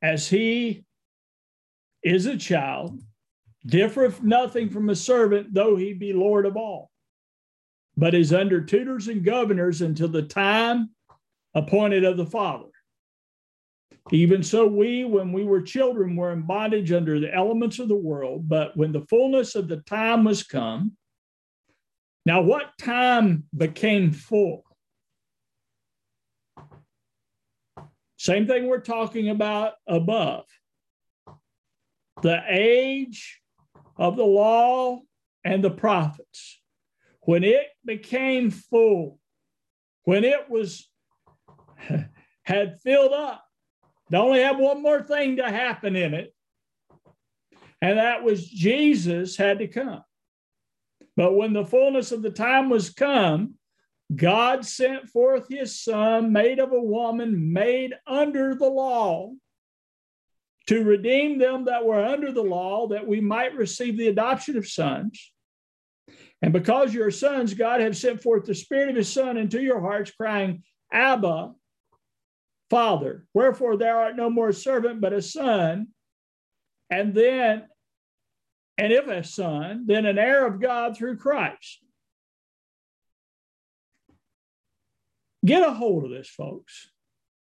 as 0.00 0.28
he 0.28 0.84
is 2.02 2.26
a 2.26 2.36
child, 2.36 3.00
differeth 3.66 4.22
nothing 4.22 4.70
from 4.70 4.88
a 4.88 4.96
servant, 4.96 5.52
though 5.52 5.76
he 5.76 5.92
be 5.92 6.12
Lord 6.12 6.46
of 6.46 6.56
all, 6.56 6.90
but 7.96 8.14
is 8.14 8.32
under 8.32 8.62
tutors 8.62 9.08
and 9.08 9.24
governors 9.24 9.82
until 9.82 10.08
the 10.08 10.22
time 10.22 10.90
appointed 11.54 12.04
of 12.04 12.16
the 12.16 12.26
Father. 12.26 12.71
Even 14.10 14.42
so, 14.42 14.66
we, 14.66 15.04
when 15.04 15.32
we 15.32 15.44
were 15.44 15.62
children, 15.62 16.16
were 16.16 16.32
in 16.32 16.42
bondage 16.42 16.92
under 16.92 17.20
the 17.20 17.32
elements 17.32 17.78
of 17.78 17.88
the 17.88 17.94
world, 17.94 18.48
but 18.48 18.76
when 18.76 18.92
the 18.92 19.06
fullness 19.08 19.54
of 19.54 19.68
the 19.68 19.78
time 19.78 20.24
was 20.24 20.42
come, 20.42 20.96
now 22.24 22.40
what 22.40 22.76
time 22.78 23.44
became 23.56 24.12
full? 24.12 24.64
Same 28.16 28.46
thing 28.46 28.68
we're 28.68 28.80
talking 28.80 29.30
about 29.30 29.74
above. 29.86 30.44
The 32.22 32.40
age 32.48 33.40
of 33.96 34.16
the 34.16 34.24
law 34.24 35.00
and 35.44 35.64
the 35.64 35.70
prophets, 35.70 36.60
when 37.22 37.42
it 37.42 37.66
became 37.84 38.50
full, 38.50 39.18
when 40.04 40.22
it 40.22 40.48
was 40.48 40.88
had 42.44 42.80
filled 42.80 43.12
up, 43.12 43.44
only 44.18 44.40
had 44.40 44.58
one 44.58 44.82
more 44.82 45.02
thing 45.02 45.36
to 45.36 45.50
happen 45.50 45.96
in 45.96 46.14
it, 46.14 46.34
and 47.80 47.98
that 47.98 48.22
was 48.22 48.46
Jesus 48.46 49.36
had 49.36 49.58
to 49.58 49.68
come. 49.68 50.02
But 51.16 51.34
when 51.34 51.52
the 51.52 51.64
fullness 51.64 52.12
of 52.12 52.22
the 52.22 52.30
time 52.30 52.70
was 52.70 52.90
come, 52.90 53.54
God 54.14 54.64
sent 54.64 55.08
forth 55.08 55.48
his 55.48 55.80
son, 55.80 56.32
made 56.32 56.58
of 56.58 56.72
a 56.72 56.80
woman, 56.80 57.52
made 57.52 57.94
under 58.06 58.54
the 58.54 58.68
law, 58.68 59.32
to 60.68 60.84
redeem 60.84 61.38
them 61.38 61.64
that 61.64 61.84
were 61.84 62.04
under 62.04 62.32
the 62.32 62.42
law, 62.42 62.88
that 62.88 63.06
we 63.06 63.20
might 63.20 63.56
receive 63.56 63.96
the 63.96 64.08
adoption 64.08 64.56
of 64.56 64.68
sons. 64.68 65.32
And 66.40 66.52
because 66.52 66.92
you're 66.92 67.10
sons, 67.10 67.54
God 67.54 67.80
has 67.80 68.00
sent 68.00 68.22
forth 68.22 68.44
the 68.44 68.54
Spirit 68.54 68.90
of 68.90 68.96
his 68.96 69.12
Son 69.12 69.36
into 69.36 69.60
your 69.60 69.80
hearts, 69.80 70.10
crying, 70.10 70.64
Abba, 70.92 71.52
Father. 72.72 73.26
Wherefore 73.34 73.76
thou 73.76 73.98
art 73.98 74.16
no 74.16 74.30
more 74.30 74.50
servant, 74.50 75.02
but 75.02 75.12
a 75.12 75.20
son. 75.20 75.88
And 76.88 77.12
then, 77.14 77.64
and 78.78 78.90
if 78.94 79.06
a 79.08 79.22
son, 79.22 79.84
then 79.86 80.06
an 80.06 80.16
heir 80.16 80.46
of 80.46 80.58
God 80.58 80.96
through 80.96 81.18
Christ. 81.18 81.84
Get 85.44 85.68
a 85.68 85.70
hold 85.70 86.04
of 86.04 86.10
this, 86.10 86.30
folks. 86.30 86.90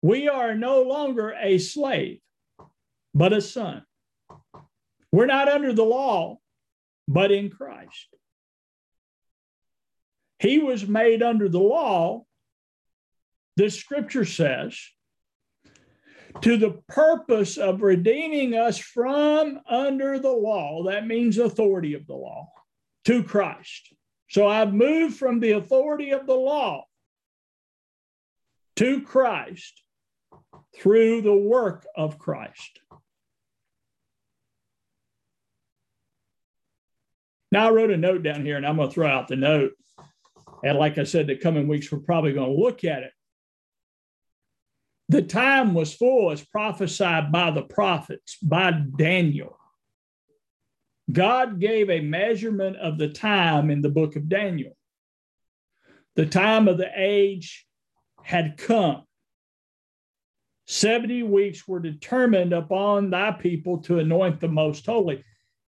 We 0.02 0.28
are 0.28 0.56
no 0.56 0.82
longer 0.82 1.32
a 1.40 1.58
slave, 1.58 2.18
but 3.14 3.32
a 3.32 3.40
son. 3.40 3.84
We're 5.12 5.26
not 5.26 5.46
under 5.46 5.72
the 5.72 5.84
law, 5.84 6.38
but 7.06 7.30
in 7.30 7.50
Christ. 7.50 8.08
He 10.40 10.58
was 10.58 10.88
made 10.88 11.22
under 11.22 11.48
the 11.48 11.60
law, 11.60 12.24
the 13.56 13.70
scripture 13.70 14.24
says, 14.24 14.76
to 16.42 16.56
the 16.56 16.82
purpose 16.88 17.56
of 17.56 17.82
redeeming 17.82 18.54
us 18.54 18.78
from 18.78 19.60
under 19.68 20.18
the 20.18 20.32
law. 20.32 20.84
That 20.84 21.06
means 21.06 21.38
authority 21.38 21.94
of 21.94 22.06
the 22.06 22.14
law 22.14 22.48
to 23.04 23.22
Christ. 23.22 23.94
So 24.28 24.48
I've 24.48 24.74
moved 24.74 25.16
from 25.16 25.40
the 25.40 25.52
authority 25.52 26.10
of 26.10 26.26
the 26.26 26.34
law 26.34 26.84
to 28.76 29.02
Christ 29.02 29.80
through 30.76 31.22
the 31.22 31.34
work 31.34 31.86
of 31.96 32.18
Christ. 32.18 32.80
Now, 37.52 37.68
I 37.68 37.70
wrote 37.70 37.92
a 37.92 37.96
note 37.96 38.24
down 38.24 38.44
here, 38.44 38.56
and 38.56 38.66
I'm 38.66 38.76
going 38.76 38.88
to 38.88 38.94
throw 38.94 39.06
out 39.06 39.28
the 39.28 39.36
note. 39.36 39.72
And 40.64 40.76
like 40.76 40.98
I 40.98 41.04
said, 41.04 41.28
the 41.28 41.36
coming 41.36 41.68
weeks, 41.68 41.92
we're 41.92 42.00
probably 42.00 42.32
going 42.32 42.52
to 42.52 42.60
look 42.60 42.82
at 42.82 43.04
it. 43.04 43.12
The 45.14 45.22
time 45.22 45.74
was 45.74 45.94
full 45.94 46.32
as 46.32 46.44
prophesied 46.44 47.30
by 47.30 47.52
the 47.52 47.62
prophets, 47.62 48.36
by 48.42 48.72
Daniel. 48.72 49.56
God 51.12 51.60
gave 51.60 51.88
a 51.88 52.00
measurement 52.00 52.76
of 52.78 52.98
the 52.98 53.10
time 53.10 53.70
in 53.70 53.80
the 53.80 53.90
book 53.90 54.16
of 54.16 54.28
Daniel. 54.28 54.76
The 56.16 56.26
time 56.26 56.66
of 56.66 56.78
the 56.78 56.90
age 56.96 57.64
had 58.24 58.56
come. 58.56 59.04
70 60.66 61.22
weeks 61.22 61.68
were 61.68 61.78
determined 61.78 62.52
upon 62.52 63.10
thy 63.10 63.30
people 63.30 63.78
to 63.82 64.00
anoint 64.00 64.40
the 64.40 64.48
most 64.48 64.84
holy. 64.84 65.22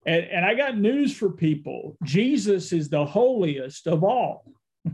And, 0.04 0.24
and 0.24 0.44
I 0.44 0.54
got 0.54 0.76
news 0.76 1.16
for 1.16 1.30
people 1.30 1.96
Jesus 2.02 2.72
is 2.72 2.88
the 2.88 3.06
holiest 3.06 3.86
of 3.86 4.02
all. 4.02 4.44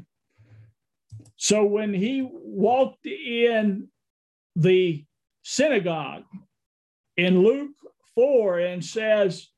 So 1.36 1.64
when 1.64 1.92
he 1.92 2.28
walked 2.30 3.04
in 3.04 3.88
the 4.56 5.04
synagogue 5.42 6.24
in 7.16 7.42
Luke 7.42 7.76
4 8.14 8.58
and 8.60 8.84
says, 8.84 9.48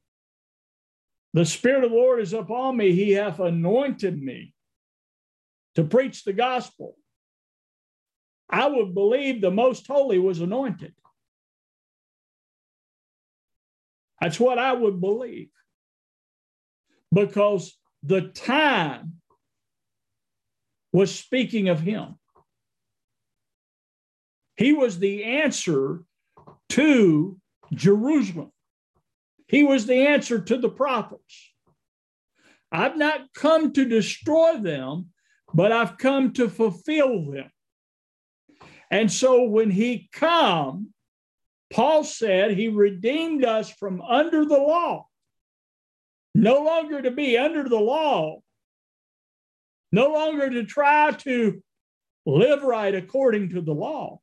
The 1.33 1.45
Spirit 1.45 1.85
of 1.85 1.91
the 1.91 1.97
Lord 1.97 2.21
is 2.21 2.33
upon 2.33 2.77
me, 2.77 2.93
he 2.93 3.13
hath 3.13 3.41
anointed 3.41 4.21
me 4.21 4.55
to 5.75 5.85
preach 5.85 6.25
the 6.25 6.33
gospel. 6.33 6.97
I 8.49 8.67
would 8.67 8.95
believe 8.95 9.41
the 9.41 9.51
most 9.51 9.87
holy 9.87 10.19
was 10.19 10.41
anointed. 10.41 10.95
That's 14.21 14.39
what 14.39 14.59
I 14.59 14.73
would 14.73 15.01
believe. 15.01 15.51
Because 17.13 17.77
the 18.03 18.23
time 18.23 19.15
was 20.93 21.15
speaking 21.15 21.69
of 21.69 21.81
him. 21.81 22.17
He 24.57 24.73
was 24.73 24.99
the 24.99 25.25
answer 25.25 26.03
to 26.71 27.39
Jerusalem. 27.73 28.53
He 29.49 29.65
was 29.65 29.87
the 29.87 30.07
answer 30.07 30.41
to 30.41 30.57
the 30.57 30.69
prophets. 30.69 31.53
I've 32.71 32.97
not 32.97 33.33
come 33.35 33.73
to 33.73 33.85
destroy 33.85 34.59
them, 34.59 35.11
but 35.53 35.71
I've 35.71 35.99
come 35.99 36.33
to 36.35 36.49
fulfill 36.49 37.31
them. 37.31 37.51
And 38.91 39.11
so 39.11 39.45
when 39.45 39.71
he 39.71 40.09
come, 40.13 40.93
Paul 41.73 42.05
said 42.05 42.53
he 42.53 42.69
redeemed 42.69 43.45
us 43.45 43.71
from 43.71 44.01
under 44.01 44.45
the 44.45 44.59
law, 44.59 45.09
no 46.35 46.63
longer 46.63 47.03
to 47.03 47.11
be 47.11 47.37
under 47.37 47.69
the 47.69 47.81
law, 47.81 48.41
no 49.91 50.09
longer 50.13 50.51
to 50.51 50.65
try 50.65 51.11
to 51.13 51.63
live 52.27 52.63
right 52.63 52.95
according 52.95 53.51
to 53.51 53.61
the 53.61 53.75
law, 53.75 54.21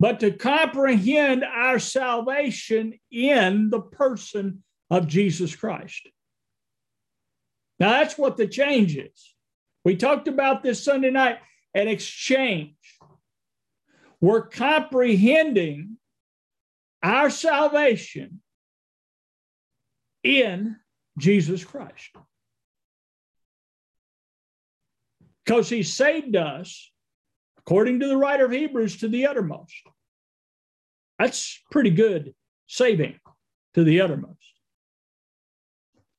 but 0.00 0.20
to 0.20 0.30
comprehend 0.30 1.44
our 1.44 1.78
salvation 1.78 2.98
in 3.10 3.70
the 3.70 3.80
person 3.80 4.62
of 4.90 5.06
Jesus 5.06 5.54
Christ. 5.54 6.08
Now, 7.80 7.90
that's 7.90 8.16
what 8.16 8.36
the 8.36 8.46
change 8.46 8.96
is. 8.96 9.34
We 9.84 9.96
talked 9.96 10.28
about 10.28 10.62
this 10.62 10.82
Sunday 10.82 11.10
night 11.10 11.38
an 11.74 11.88
exchange. 11.88 12.74
We're 14.20 14.46
comprehending 14.46 15.96
our 17.02 17.30
salvation 17.30 18.40
in 20.24 20.76
Jesus 21.18 21.64
Christ. 21.64 22.10
because 25.48 25.70
he 25.70 25.82
saved 25.82 26.36
us, 26.36 26.92
according 27.68 28.00
to 28.00 28.08
the 28.08 28.16
writer 28.16 28.46
of 28.46 28.52
Hebrews, 28.52 28.96
to 28.96 29.08
the 29.08 29.26
uttermost. 29.26 29.74
That's 31.18 31.60
pretty 31.70 31.90
good 31.90 32.34
saving 32.66 33.20
to 33.74 33.84
the 33.84 34.00
uttermost. 34.00 34.38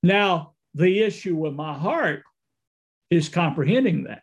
Now, 0.03 0.53
the 0.75 1.01
issue 1.01 1.35
with 1.35 1.55
my 1.55 1.73
heart 1.73 2.21
is 3.09 3.29
comprehending 3.29 4.03
that. 4.03 4.21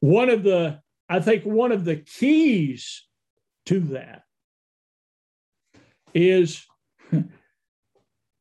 One 0.00 0.28
of 0.28 0.42
the, 0.42 0.80
I 1.08 1.20
think, 1.20 1.44
one 1.44 1.72
of 1.72 1.86
the 1.86 1.96
keys 1.96 3.02
to 3.64 3.80
that 3.80 4.24
is 6.12 6.66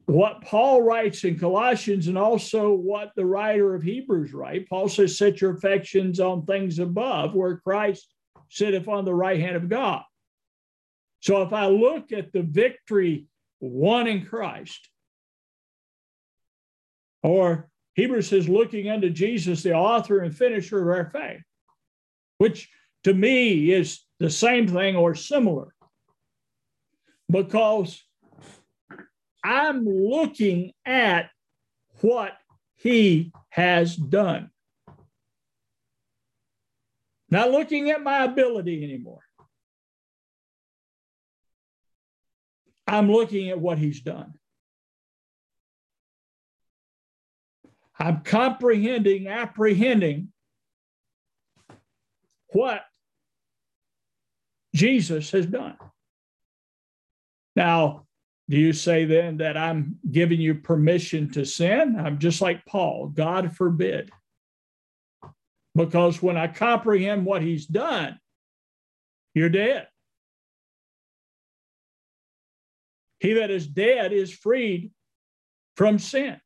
what 0.05 0.41
Paul 0.41 0.83
writes 0.83 1.23
in 1.23 1.39
Colossians 1.39 2.07
and 2.07 2.17
also 2.17 2.73
what 2.73 3.11
the 3.15 3.25
writer 3.25 3.73
of 3.73 3.81
Hebrews 3.81 4.33
write. 4.33 4.69
Paul 4.69 4.87
says, 4.87 5.17
Set 5.17 5.41
your 5.41 5.55
affections 5.55 6.19
on 6.19 6.45
things 6.45 6.79
above, 6.79 7.33
where 7.33 7.57
Christ 7.57 8.13
sitteth 8.49 8.87
on 8.87 9.05
the 9.05 9.13
right 9.13 9.39
hand 9.39 9.55
of 9.55 9.67
God. 9.67 10.03
So 11.21 11.41
if 11.41 11.53
I 11.53 11.67
look 11.67 12.11
at 12.11 12.31
the 12.31 12.43
victory 12.43 13.25
won 13.59 14.05
in 14.05 14.25
Christ, 14.25 14.89
or 17.23 17.67
Hebrews 17.95 18.27
says, 18.27 18.47
looking 18.47 18.89
unto 18.89 19.09
Jesus, 19.09 19.63
the 19.63 19.73
author 19.73 20.19
and 20.19 20.35
finisher 20.35 20.81
of 20.81 20.87
our 20.95 21.09
faith, 21.09 21.41
which 22.37 22.69
to 23.05 23.13
me 23.13 23.71
is 23.71 24.01
the 24.19 24.29
same 24.29 24.67
thing 24.67 24.95
or 24.95 25.15
similar. 25.15 25.73
Because 27.31 28.04
I'm 29.45 29.85
looking 29.85 30.71
at 30.87 31.29
what 32.01 32.33
he 32.73 33.31
has 33.49 33.95
done. 33.95 34.49
Not 37.29 37.51
looking 37.51 37.91
at 37.91 38.01
my 38.01 38.23
ability 38.23 38.83
anymore. 38.83 39.19
I'm 42.87 43.11
looking 43.11 43.51
at 43.51 43.59
what 43.59 43.77
he's 43.77 44.01
done. 44.01 44.33
I'm 47.99 48.21
comprehending, 48.21 49.27
apprehending 49.27 50.29
what 52.47 52.81
Jesus 54.73 55.29
has 55.31 55.45
done. 55.45 55.77
Now, 57.55 58.05
do 58.49 58.57
you 58.57 58.73
say 58.73 59.05
then 59.05 59.37
that 59.37 59.57
I'm 59.57 59.97
giving 60.09 60.39
you 60.39 60.55
permission 60.55 61.31
to 61.31 61.45
sin? 61.45 61.95
I'm 61.99 62.19
just 62.19 62.41
like 62.41 62.65
Paul, 62.65 63.07
God 63.07 63.55
forbid. 63.55 64.11
Because 65.73 66.21
when 66.21 66.37
I 66.37 66.47
comprehend 66.47 67.25
what 67.25 67.41
he's 67.41 67.65
done, 67.65 68.19
you're 69.33 69.49
dead. 69.49 69.87
He 73.19 73.33
that 73.33 73.49
is 73.49 73.67
dead 73.67 74.13
is 74.13 74.31
freed 74.31 74.91
from 75.75 75.97
sin. 75.97 76.39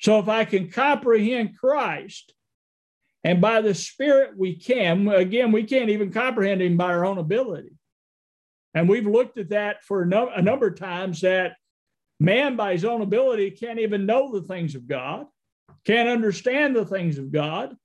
So 0.00 0.18
if 0.18 0.28
I 0.28 0.44
can 0.44 0.70
comprehend 0.70 1.58
Christ, 1.58 2.34
and 3.22 3.40
by 3.40 3.60
the 3.60 3.74
Spirit 3.74 4.36
we 4.36 4.56
can, 4.56 5.08
again, 5.08 5.52
we 5.52 5.64
can't 5.64 5.90
even 5.90 6.12
comprehend 6.12 6.62
him 6.62 6.76
by 6.76 6.86
our 6.86 7.04
own 7.04 7.18
ability. 7.18 7.73
And 8.74 8.88
we've 8.88 9.06
looked 9.06 9.38
at 9.38 9.50
that 9.50 9.84
for 9.84 10.02
a, 10.02 10.06
no, 10.06 10.28
a 10.28 10.42
number 10.42 10.66
of 10.66 10.78
times 10.78 11.20
that 11.20 11.56
man, 12.18 12.56
by 12.56 12.72
his 12.72 12.84
own 12.84 13.02
ability, 13.02 13.52
can't 13.52 13.78
even 13.78 14.06
know 14.06 14.32
the 14.32 14.46
things 14.46 14.74
of 14.74 14.88
God, 14.88 15.26
can't 15.84 16.08
understand 16.08 16.74
the 16.74 16.84
things 16.84 17.18
of 17.18 17.30
God. 17.30 17.76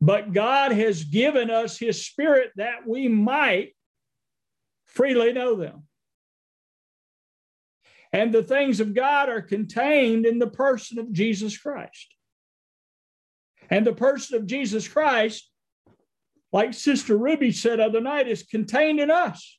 But 0.00 0.32
God 0.32 0.72
has 0.72 1.04
given 1.04 1.48
us 1.48 1.78
his 1.78 2.04
Spirit 2.04 2.50
that 2.56 2.86
we 2.86 3.06
might 3.06 3.74
freely 4.86 5.32
know 5.32 5.54
them. 5.54 5.84
And 8.12 8.32
the 8.32 8.42
things 8.42 8.80
of 8.80 8.94
God 8.94 9.28
are 9.28 9.40
contained 9.40 10.26
in 10.26 10.38
the 10.38 10.48
person 10.48 10.98
of 10.98 11.12
Jesus 11.12 11.56
Christ. 11.56 12.14
And 13.70 13.86
the 13.86 13.94
person 13.94 14.36
of 14.36 14.46
Jesus 14.46 14.86
Christ, 14.86 15.48
like 16.52 16.74
Sister 16.74 17.16
Ruby 17.16 17.52
said 17.52 17.80
other 17.80 18.00
night, 18.00 18.28
is 18.28 18.42
contained 18.42 19.00
in 19.00 19.10
us. 19.10 19.58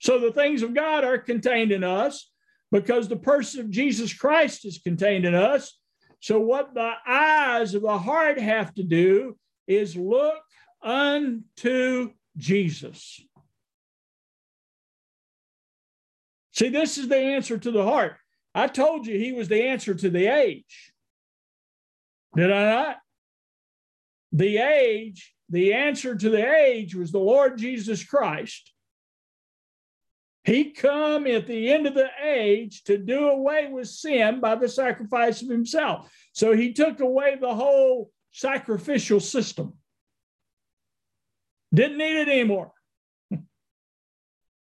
So 0.00 0.18
the 0.18 0.32
things 0.32 0.62
of 0.62 0.74
God 0.74 1.04
are 1.04 1.18
contained 1.18 1.72
in 1.72 1.84
us 1.84 2.30
because 2.72 3.06
the 3.06 3.16
person 3.16 3.60
of 3.60 3.70
Jesus 3.70 4.12
Christ 4.12 4.64
is 4.64 4.78
contained 4.78 5.24
in 5.24 5.34
us. 5.34 5.78
So 6.20 6.40
what 6.40 6.74
the 6.74 6.92
eyes 7.06 7.74
of 7.74 7.82
the 7.82 7.98
heart 7.98 8.38
have 8.38 8.74
to 8.74 8.82
do 8.82 9.36
is 9.66 9.96
look 9.96 10.42
unto 10.82 12.10
Jesus. 12.36 13.20
See, 16.52 16.68
this 16.68 16.98
is 16.98 17.08
the 17.08 17.16
answer 17.16 17.58
to 17.58 17.70
the 17.70 17.84
heart. 17.84 18.16
I 18.54 18.66
told 18.66 19.06
you 19.06 19.18
he 19.18 19.32
was 19.32 19.48
the 19.48 19.62
answer 19.64 19.94
to 19.94 20.10
the 20.10 20.26
age. 20.26 20.92
Did 22.34 22.50
I 22.50 22.64
not? 22.64 22.96
The 24.32 24.58
age, 24.58 25.34
the 25.48 25.74
answer 25.74 26.14
to 26.14 26.30
the 26.30 26.54
age 26.54 26.94
was 26.94 27.12
the 27.12 27.18
Lord 27.18 27.58
Jesus 27.58 28.04
Christ. 28.04 28.69
He 30.44 30.72
come 30.72 31.26
at 31.26 31.46
the 31.46 31.70
end 31.70 31.86
of 31.86 31.94
the 31.94 32.08
age 32.22 32.84
to 32.84 32.96
do 32.96 33.28
away 33.28 33.68
with 33.70 33.88
sin 33.88 34.40
by 34.40 34.54
the 34.54 34.68
sacrifice 34.68 35.42
of 35.42 35.48
himself. 35.48 36.10
So 36.32 36.56
he 36.56 36.72
took 36.72 37.00
away 37.00 37.36
the 37.38 37.54
whole 37.54 38.10
sacrificial 38.32 39.20
system. 39.20 39.74
Didn't 41.74 41.98
need 41.98 42.22
it 42.22 42.28
anymore. 42.28 42.72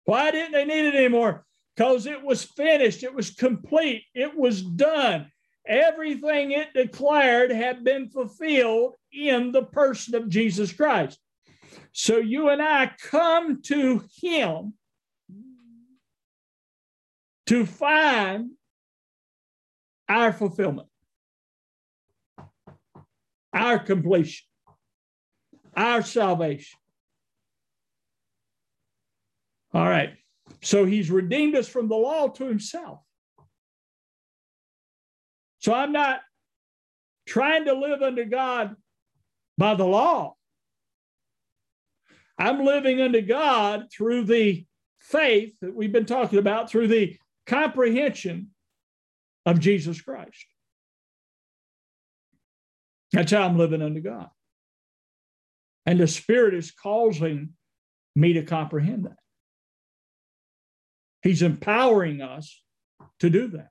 Why 0.04 0.32
didn't 0.32 0.52
they 0.52 0.66
need 0.66 0.88
it 0.88 0.96
anymore? 0.96 1.46
because 1.80 2.08
it 2.08 2.22
was 2.22 2.44
finished, 2.44 3.04
it 3.04 3.16
was 3.16 3.30
complete, 3.30 4.04
it 4.14 4.38
was 4.38 4.62
done. 4.62 5.32
Everything 5.66 6.52
it 6.52 6.74
declared 6.74 7.52
had 7.52 7.86
been 7.86 8.10
fulfilled 8.10 8.96
in 9.14 9.54
the 9.54 9.64
person 9.64 10.14
of 10.16 10.28
Jesus 10.28 10.74
Christ. 10.74 11.18
So 11.94 12.18
you 12.18 12.50
and 12.50 12.62
I 12.62 12.92
come 13.02 13.62
to 13.62 14.04
Him 14.22 14.74
to 17.50 17.66
find 17.66 18.52
our 20.08 20.32
fulfillment, 20.32 20.88
our 23.52 23.80
completion, 23.80 24.46
our 25.76 26.04
salvation. 26.04 26.78
All 29.74 29.84
right. 29.84 30.12
So 30.62 30.86
he's 30.86 31.10
redeemed 31.10 31.56
us 31.56 31.68
from 31.68 31.90
the 31.90 31.96
law 31.96 32.28
to 32.28 32.46
himself. 32.46 33.00
So 35.58 35.74
I'm 35.74 35.92
not 35.92 36.20
trying 37.28 37.66
to 37.66 37.74
live 37.74 38.04
under 38.04 38.26
God 38.26 38.76
by 39.58 39.74
the 39.74 39.88
law. 39.88 40.36
I'm 42.38 42.64
living 42.64 43.02
under 43.02 43.22
God 43.22 43.88
through 43.92 44.26
the 44.26 44.68
faith 45.00 45.56
that 45.62 45.76
we've 45.76 45.92
been 45.92 46.06
talking 46.06 46.38
about, 46.38 46.70
through 46.70 46.90
the 46.90 47.18
comprehension 47.50 48.50
of 49.46 49.60
Jesus 49.60 50.02
Christ. 50.02 50.46
That's 53.12 53.32
how 53.32 53.42
I'm 53.42 53.58
living 53.58 53.82
under 53.82 54.00
God. 54.00 54.30
And 55.86 56.00
the 56.00 56.08
Spirit 56.08 56.54
is 56.54 56.72
causing 56.72 57.50
me 58.16 58.34
to 58.34 58.44
comprehend 58.44 59.06
that. 59.06 59.18
He's 61.24 61.42
empowering 61.42 62.22
us 62.22 62.62
to 63.20 63.30
do 63.30 63.48
that. 63.50 63.70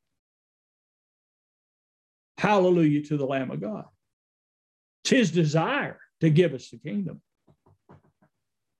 Hallelujah 2.36 3.02
to 3.04 3.16
the 3.16 3.26
Lamb 3.26 3.50
of 3.50 3.60
God. 3.60 3.84
It's 5.04 5.10
his 5.10 5.30
desire 5.30 5.98
to 6.20 6.30
give 6.30 6.52
us 6.54 6.70
the 6.70 6.78
kingdom. 6.78 7.22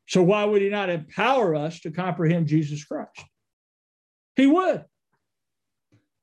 So 0.09 0.23
why 0.23 0.45
would 0.45 0.63
he 0.63 0.69
not 0.69 0.91
empower 0.91 1.55
us 1.55 1.81
to 1.81 1.91
comprehend 1.91 2.49
Jesus 2.49 2.85
Christ? 2.85 3.25
He 4.39 4.47
would. 4.47 4.85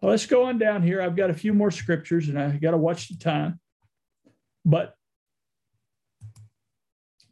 Well, 0.02 0.12
let's 0.12 0.26
go 0.26 0.46
on 0.46 0.58
down 0.58 0.82
here. 0.82 1.02
I've 1.02 1.18
got 1.18 1.30
a 1.30 1.34
few 1.34 1.54
more 1.54 1.70
scriptures 1.70 2.30
and 2.30 2.40
I 2.40 2.50
got 2.52 2.72
to 2.72 2.78
watch 2.78 3.10
the 3.10 3.18
time. 3.18 3.60
But 4.64 4.96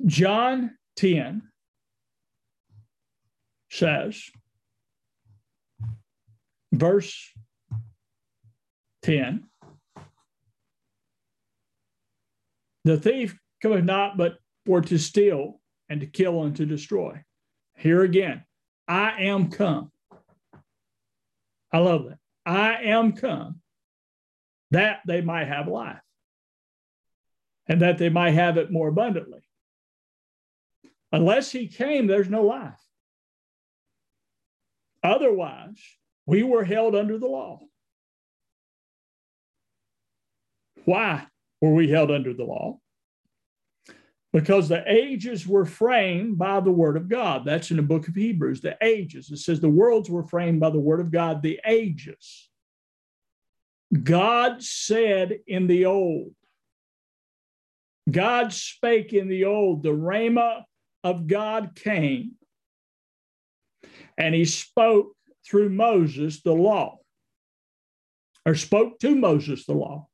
John 0.05 0.71
10 0.97 1.43
says, 3.71 4.29
verse 6.73 7.31
10 9.03 9.45
The 12.83 12.97
thief 12.97 13.39
cometh 13.61 13.85
not 13.85 14.17
but 14.17 14.35
for 14.65 14.81
to 14.81 14.97
steal 14.97 15.61
and 15.87 16.01
to 16.01 16.07
kill 16.07 16.43
and 16.43 16.53
to 16.57 16.65
destroy. 16.65 17.23
Here 17.77 18.03
again, 18.03 18.43
I 18.85 19.21
am 19.21 19.49
come. 19.49 19.92
I 21.73 21.79
love 21.79 22.05
that. 22.05 22.19
I 22.45 22.83
am 22.83 23.13
come 23.13 23.59
that 24.71 25.01
they 25.07 25.21
might 25.21 25.47
have 25.47 25.67
life 25.67 26.01
and 27.67 27.81
that 27.81 27.97
they 27.97 28.09
might 28.09 28.31
have 28.31 28.57
it 28.57 28.71
more 28.71 28.89
abundantly. 28.89 29.41
Unless 31.11 31.51
he 31.51 31.67
came, 31.67 32.07
there's 32.07 32.29
no 32.29 32.43
life. 32.43 32.79
Otherwise, 35.03 35.79
we 36.25 36.43
were 36.43 36.63
held 36.63 36.95
under 36.95 37.17
the 37.17 37.27
law. 37.27 37.59
Why 40.85 41.25
were 41.61 41.73
we 41.73 41.89
held 41.89 42.11
under 42.11 42.33
the 42.33 42.43
law? 42.43 42.79
Because 44.33 44.67
the 44.67 44.83
ages 44.91 45.47
were 45.47 45.63
framed 45.65 46.39
by 46.39 46.59
the 46.59 46.71
word 46.71 46.97
of 46.97 47.07
God. 47.07 47.45
That's 47.45 47.69
in 47.69 47.77
the 47.77 47.83
book 47.83 48.07
of 48.07 48.15
Hebrews, 48.15 48.61
the 48.61 48.75
ages. 48.81 49.29
It 49.29 49.37
says 49.37 49.59
the 49.59 49.69
worlds 49.69 50.09
were 50.09 50.25
framed 50.25 50.59
by 50.59 50.71
the 50.71 50.79
word 50.79 50.99
of 50.99 51.11
God, 51.11 51.43
the 51.43 51.61
ages. 51.65 52.49
God 54.01 54.63
said 54.63 55.37
in 55.45 55.67
the 55.67 55.85
old, 55.85 56.33
God 58.09 58.51
spake 58.51 59.13
in 59.13 59.27
the 59.27 59.45
old, 59.45 59.83
the 59.83 59.89
Rhema 59.89 60.63
of 61.03 61.27
God 61.27 61.75
came, 61.75 62.31
and 64.17 64.33
he 64.33 64.45
spoke 64.45 65.15
through 65.47 65.69
Moses 65.69 66.41
the 66.41 66.53
law, 66.53 66.97
or 68.47 68.55
spoke 68.55 68.99
to 68.99 69.15
Moses 69.15 69.65
the 69.67 69.73
law, 69.73 70.07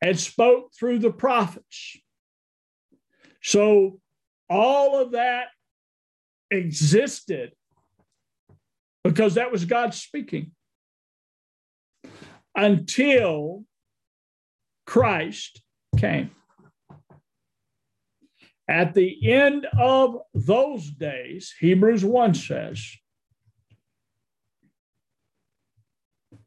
and 0.00 0.18
spoke 0.18 0.72
through 0.74 1.00
the 1.00 1.12
prophets. 1.12 1.98
So 3.44 4.00
all 4.48 4.98
of 4.98 5.12
that 5.12 5.48
existed 6.50 7.52
because 9.04 9.34
that 9.34 9.52
was 9.52 9.66
God 9.66 9.92
speaking 9.92 10.52
until 12.56 13.64
Christ 14.86 15.62
came. 15.98 16.30
At 18.66 18.94
the 18.94 19.30
end 19.30 19.66
of 19.78 20.20
those 20.32 20.88
days, 20.90 21.52
Hebrews 21.60 22.02
1 22.02 22.32
says, 22.32 22.82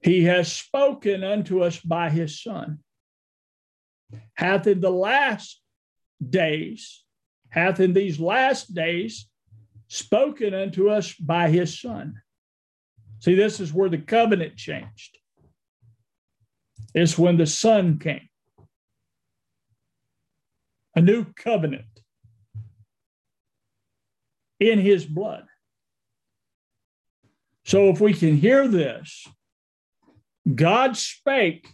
He 0.01 0.23
has 0.23 0.51
spoken 0.51 1.23
unto 1.23 1.61
us 1.61 1.79
by 1.79 2.09
his 2.09 2.41
Son, 2.41 2.79
hath 4.33 4.65
in 4.65 4.81
the 4.81 4.89
last 4.89 5.61
days, 6.25 7.03
hath 7.49 7.79
in 7.79 7.93
these 7.93 8.19
last 8.19 8.73
days 8.73 9.27
spoken 9.87 10.53
unto 10.53 10.89
us 10.89 11.13
by 11.13 11.49
his 11.49 11.79
Son. 11.79 12.21
See, 13.19 13.35
this 13.35 13.59
is 13.59 13.73
where 13.73 13.89
the 13.89 13.97
covenant 13.97 14.57
changed. 14.57 15.17
It's 16.93 17.17
when 17.17 17.37
the 17.37 17.45
Son 17.45 17.99
came. 17.99 18.29
A 20.95 21.01
new 21.01 21.25
covenant 21.35 21.85
in 24.59 24.79
his 24.79 25.05
blood. 25.05 25.45
So 27.65 27.89
if 27.89 27.99
we 27.99 28.13
can 28.13 28.37
hear 28.37 28.67
this, 28.67 29.27
God 30.53 30.95
spake 30.95 31.67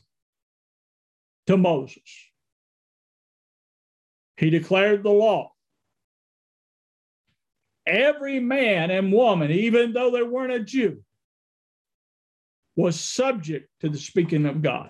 to 1.47 1.55
Moses. 1.55 2.01
He 4.37 4.49
declared 4.49 5.03
the 5.03 5.09
law. 5.09 5.51
Every 7.85 8.39
man 8.39 8.91
and 8.91 9.11
woman, 9.11 9.51
even 9.51 9.93
though 9.93 10.11
they 10.11 10.23
weren't 10.23 10.53
a 10.53 10.59
Jew, 10.59 11.03
was 12.75 12.99
subject 12.99 13.69
to 13.81 13.89
the 13.89 13.97
speaking 13.97 14.45
of 14.45 14.61
God. 14.61 14.89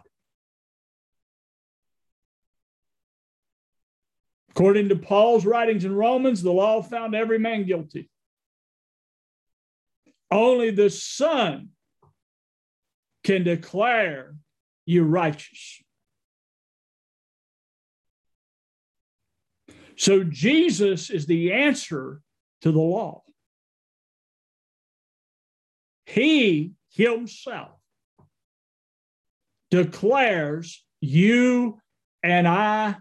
According 4.52 4.90
to 4.90 4.96
Paul's 4.96 5.46
writings 5.46 5.84
in 5.84 5.96
Romans, 5.96 6.44
the 6.44 6.52
law 6.52 6.82
found 6.84 7.16
every 7.16 7.40
man 7.40 7.66
guilty. 7.66 8.10
Only 10.30 10.70
the 10.70 10.92
Son 10.92 11.70
can 13.24 13.44
declare 13.44 14.36
you 14.86 15.04
righteous. 15.04 15.82
So 19.98 20.24
Jesus 20.24 21.10
is 21.10 21.26
the 21.26 21.54
answer 21.54 22.22
to 22.62 22.72
the 22.72 22.80
law. 22.80 23.22
He 26.06 26.74
himself 26.92 27.72
declares 29.72 30.84
you 31.02 31.80
and 32.22 32.48
I 32.48 32.98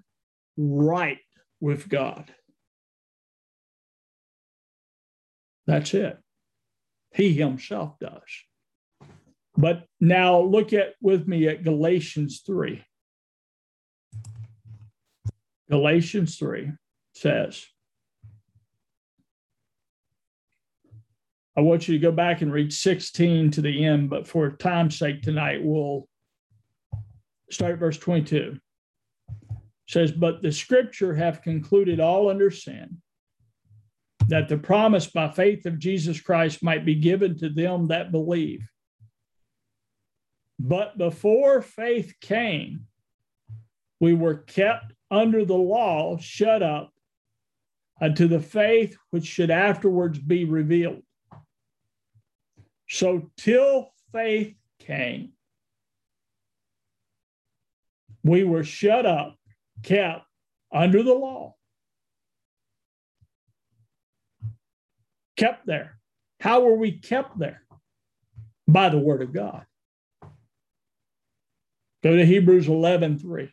right 0.56 1.18
with 1.60 1.88
God. 1.88 2.32
That's 5.66 5.94
it. 5.94 6.18
He 7.14 7.34
himself 7.34 7.98
does. 8.00 8.22
But 9.56 9.84
now 10.00 10.40
look 10.40 10.72
at 10.72 10.94
with 11.00 11.28
me 11.28 11.46
at 11.46 11.62
Galatians 11.62 12.42
3. 12.46 12.82
Galatians 15.70 16.36
3 16.38 16.72
says, 17.22 17.64
I 21.56 21.60
want 21.60 21.86
you 21.86 21.94
to 21.94 22.02
go 22.02 22.12
back 22.12 22.42
and 22.42 22.52
read 22.52 22.72
16 22.72 23.50
to 23.52 23.60
the 23.60 23.84
end, 23.84 24.10
but 24.10 24.26
for 24.26 24.50
time's 24.50 24.98
sake 24.98 25.22
tonight, 25.22 25.62
we'll 25.62 26.08
start 27.50 27.78
verse 27.78 27.98
22 27.98 28.58
says, 29.88 30.10
But 30.10 30.42
the 30.42 30.52
scripture 30.52 31.14
have 31.14 31.42
concluded 31.42 32.00
all 32.00 32.30
under 32.30 32.50
sin, 32.50 32.98
that 34.28 34.48
the 34.48 34.56
promise 34.56 35.06
by 35.06 35.30
faith 35.30 35.66
of 35.66 35.78
Jesus 35.78 36.20
Christ 36.20 36.62
might 36.62 36.84
be 36.84 36.94
given 36.94 37.38
to 37.38 37.48
them 37.48 37.88
that 37.88 38.10
believe. 38.10 38.66
But 40.58 40.96
before 40.96 41.60
faith 41.60 42.14
came, 42.20 42.86
we 44.00 44.14
were 44.14 44.36
kept 44.36 44.92
under 45.10 45.44
the 45.44 45.54
law, 45.54 46.16
shut 46.18 46.62
up 46.62 46.92
unto 48.00 48.26
the 48.26 48.40
faith 48.40 48.96
which 49.10 49.26
should 49.26 49.50
afterwards 49.50 50.18
be 50.18 50.44
revealed. 50.44 51.02
So, 52.88 53.30
till 53.36 53.92
faith 54.12 54.54
came, 54.78 55.32
we 58.22 58.44
were 58.44 58.64
shut 58.64 59.06
up 59.06 59.36
kept 59.82 60.24
under 60.72 61.02
the 61.02 61.14
law. 61.14 61.54
Kept 65.36 65.66
there. 65.66 65.98
How 66.40 66.62
were 66.62 66.76
we 66.76 66.92
kept 66.92 67.38
there? 67.38 67.62
By 68.68 68.88
the 68.88 68.98
word 68.98 69.22
of 69.22 69.32
God. 69.32 69.64
Go 72.02 72.16
to 72.16 72.24
Hebrews 72.24 72.68
11 72.68 73.18
3. 73.18 73.52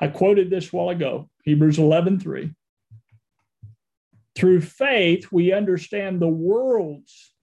I 0.00 0.08
quoted 0.08 0.48
this 0.48 0.72
while 0.72 0.88
ago, 0.88 1.28
Hebrews 1.44 1.78
11 1.78 2.20
3. 2.20 2.54
Through 4.34 4.60
faith, 4.62 5.30
we 5.30 5.52
understand 5.52 6.20
the 6.20 6.28
worlds 6.28 7.34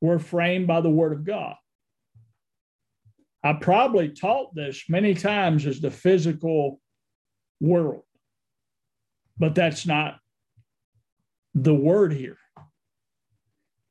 were 0.00 0.18
framed 0.18 0.66
by 0.66 0.80
the 0.80 0.90
word 0.90 1.12
of 1.12 1.24
God. 1.24 1.54
I 3.44 3.52
probably 3.52 4.10
taught 4.10 4.54
this 4.54 4.84
many 4.88 5.14
times 5.14 5.66
as 5.66 5.80
the 5.80 5.90
physical 5.90 6.80
world, 7.60 8.02
but 9.38 9.54
that's 9.54 9.86
not 9.86 10.18
the 11.54 11.74
word 11.74 12.12
here. 12.12 12.38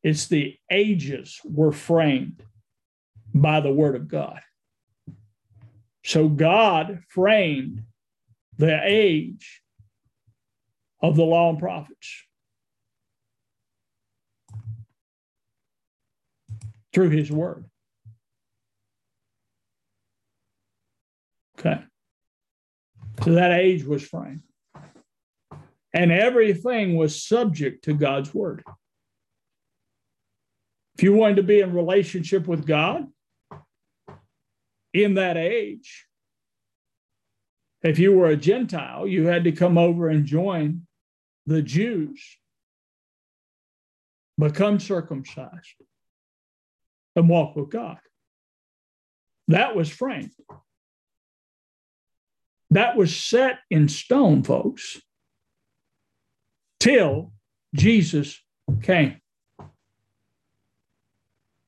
It's 0.04 0.28
the 0.28 0.58
ages 0.70 1.40
were 1.46 1.72
framed 1.72 2.44
by 3.34 3.62
the 3.62 3.72
word 3.72 3.96
of 3.96 4.08
God. 4.08 4.42
So 6.08 6.30
God 6.30 7.02
framed 7.10 7.84
the 8.58 8.80
age 8.82 9.62
of 11.02 11.18
the 11.18 11.24
law 11.24 11.50
and 11.50 11.60
prophets 11.60 12.24
through 16.94 17.10
his 17.10 17.30
word. 17.30 17.66
Okay. 21.60 21.82
So 23.26 23.32
that 23.32 23.52
age 23.52 23.84
was 23.84 24.02
framed. 24.02 24.44
And 25.94 26.14
everything 26.14 26.96
was 26.96 27.22
subject 27.22 27.84
to 27.84 27.94
God's 27.94 28.34
word. 28.34 28.64
If 30.96 31.04
you 31.04 31.12
wanted 31.12 31.36
to 31.36 31.44
be 31.44 31.60
in 31.60 31.74
relationship 31.74 32.48
with 32.48 32.66
God 32.66 33.08
in 34.98 35.16
that 35.16 35.38
age, 35.38 36.06
if 37.84 38.00
you 38.00 38.14
were 38.14 38.28
a 38.28 38.36
Gentile, 38.36 39.08
you 39.08 39.28
had 39.28 39.44
to 39.44 39.52
come 39.52 39.78
over 39.78 40.10
and 40.10 40.26
join 40.26 40.88
the 41.46 41.62
Jews, 41.62 42.22
become 44.38 44.80
circumcised, 44.80 45.76
and 47.16 47.30
walk 47.30 47.56
with 47.56 47.70
God. 47.70 48.00
That 49.48 49.76
was 49.76 49.90
framed. 49.90 50.32
That 52.72 52.98
was 52.98 53.16
set 53.16 53.60
in 53.70 53.88
stone, 53.88 54.44
folks, 54.44 55.02
till 56.80 57.32
Jesus 57.74 58.42
came. 58.82 59.22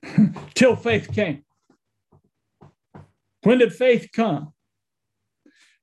till 0.55 0.75
faith 0.75 1.13
came. 1.13 1.45
When 3.43 3.59
did 3.59 3.73
faith 3.73 4.09
come? 4.13 4.53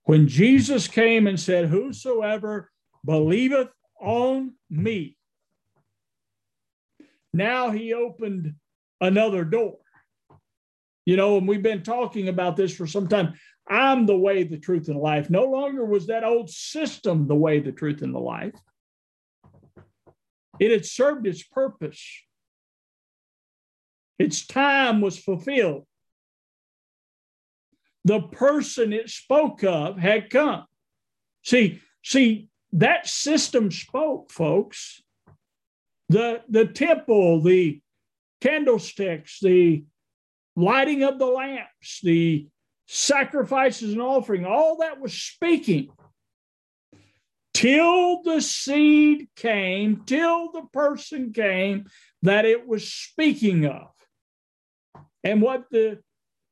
When 0.05 0.29
Jesus 0.29 0.89
came 0.89 1.27
and 1.27 1.39
said, 1.39 1.67
Whosoever 1.67 2.71
believeth 3.05 3.69
on 4.01 4.55
me. 4.71 5.17
Now 7.33 7.71
he 7.71 7.93
opened 7.93 8.55
another 9.01 9.45
door. 9.45 9.79
You 11.05 11.17
know, 11.17 11.39
and 11.39 11.47
we've 11.47 11.63
been 11.63 11.83
talking 11.83 12.29
about 12.29 12.57
this 12.57 12.75
for 12.75 12.87
some 12.87 13.09
time. 13.09 13.35
I'm 13.69 14.07
the 14.07 14.17
way, 14.17 14.45
the 14.45 14.59
truth, 14.59 14.89
and 14.89 14.97
the 14.97 15.01
life. 15.01 15.31
No 15.31 15.45
longer 15.45 15.85
was 15.85 16.07
that 16.07 16.25
old 16.25 16.51
system 16.51 17.27
the 17.27 17.35
way, 17.35 17.61
the 17.61 17.73
truth, 17.73 18.03
and 18.03 18.15
the 18.15 18.21
life. 18.21 18.55
It 20.59 20.71
had 20.71 20.87
served 20.87 21.27
its 21.27 21.43
purpose. 21.43 22.23
Its 24.19 24.47
time 24.47 25.01
was 25.01 25.19
fulfilled. 25.19 25.87
The 28.07 28.21
person 28.21 28.93
it 28.93 29.11
spoke 29.11 29.65
of 29.65 29.99
had 29.99 30.31
come. 30.31 30.65
See, 31.43 31.81
see, 32.05 32.49
that 32.73 33.09
system 33.09 33.73
spoke, 33.73 34.31
folks. 34.31 35.03
The, 36.09 36.43
the 36.49 36.67
temple, 36.67 37.43
the 37.43 37.81
candlesticks, 38.41 39.41
the 39.41 39.85
lighting 40.55 41.03
of 41.03 41.19
the 41.19 41.27
lamps, 41.27 41.99
the 42.01 42.47
sacrifices 42.87 43.93
and 43.93 44.01
offering, 44.01 44.47
all 44.47 44.77
that 44.77 45.01
was 45.01 45.13
speaking. 45.13 45.89
Till 47.55 48.23
the 48.23 48.41
seed 48.41 49.27
came, 49.35 50.05
till 50.07 50.53
the 50.53 50.63
person 50.73 51.33
came 51.33 51.87
that 52.23 52.45
it 52.45 52.69
was 52.69 52.93
speaking 52.93 53.67
of. 53.67 53.89
And 55.25 55.43
what 55.43 55.65
the 55.73 55.99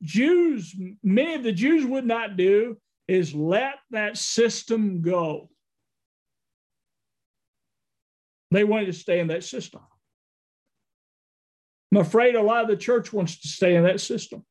Jews, 0.05 0.75
many 1.03 1.35
of 1.35 1.43
the 1.43 1.53
Jews 1.53 1.85
would 1.85 2.07
not 2.07 2.37
do 2.37 2.77
is 3.09 3.35
let 3.35 3.77
that 3.91 4.17
system 4.17 5.03
go. 5.03 5.51
They 8.51 8.65
wanted 8.65 8.87
to 8.87 8.93
stay 8.93 9.19
in 9.19 9.29
that 9.29 9.45
system. 9.45 9.81
I'm 11.91 12.01
afraid 12.01 12.35
a 12.35 12.43
lot 12.43 12.63
of 12.63 12.69
the 12.69 12.77
church 12.77 13.13
wants 13.13 13.41
to 13.41 13.49
stay 13.49 13.77
in 13.77 13.85
that 13.85 14.01
system. 14.01 14.45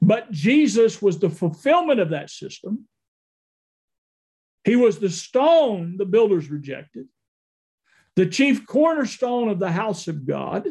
But 0.00 0.30
Jesus 0.30 1.00
was 1.00 1.18
the 1.18 1.30
fulfillment 1.30 2.00
of 2.00 2.10
that 2.10 2.30
system. 2.30 2.86
He 4.64 4.76
was 4.76 4.98
the 4.98 5.10
stone 5.10 5.96
the 5.96 6.04
builders 6.04 6.50
rejected, 6.50 7.06
the 8.16 8.26
chief 8.26 8.66
cornerstone 8.66 9.48
of 9.48 9.58
the 9.58 9.70
house 9.70 10.08
of 10.08 10.26
God, 10.26 10.68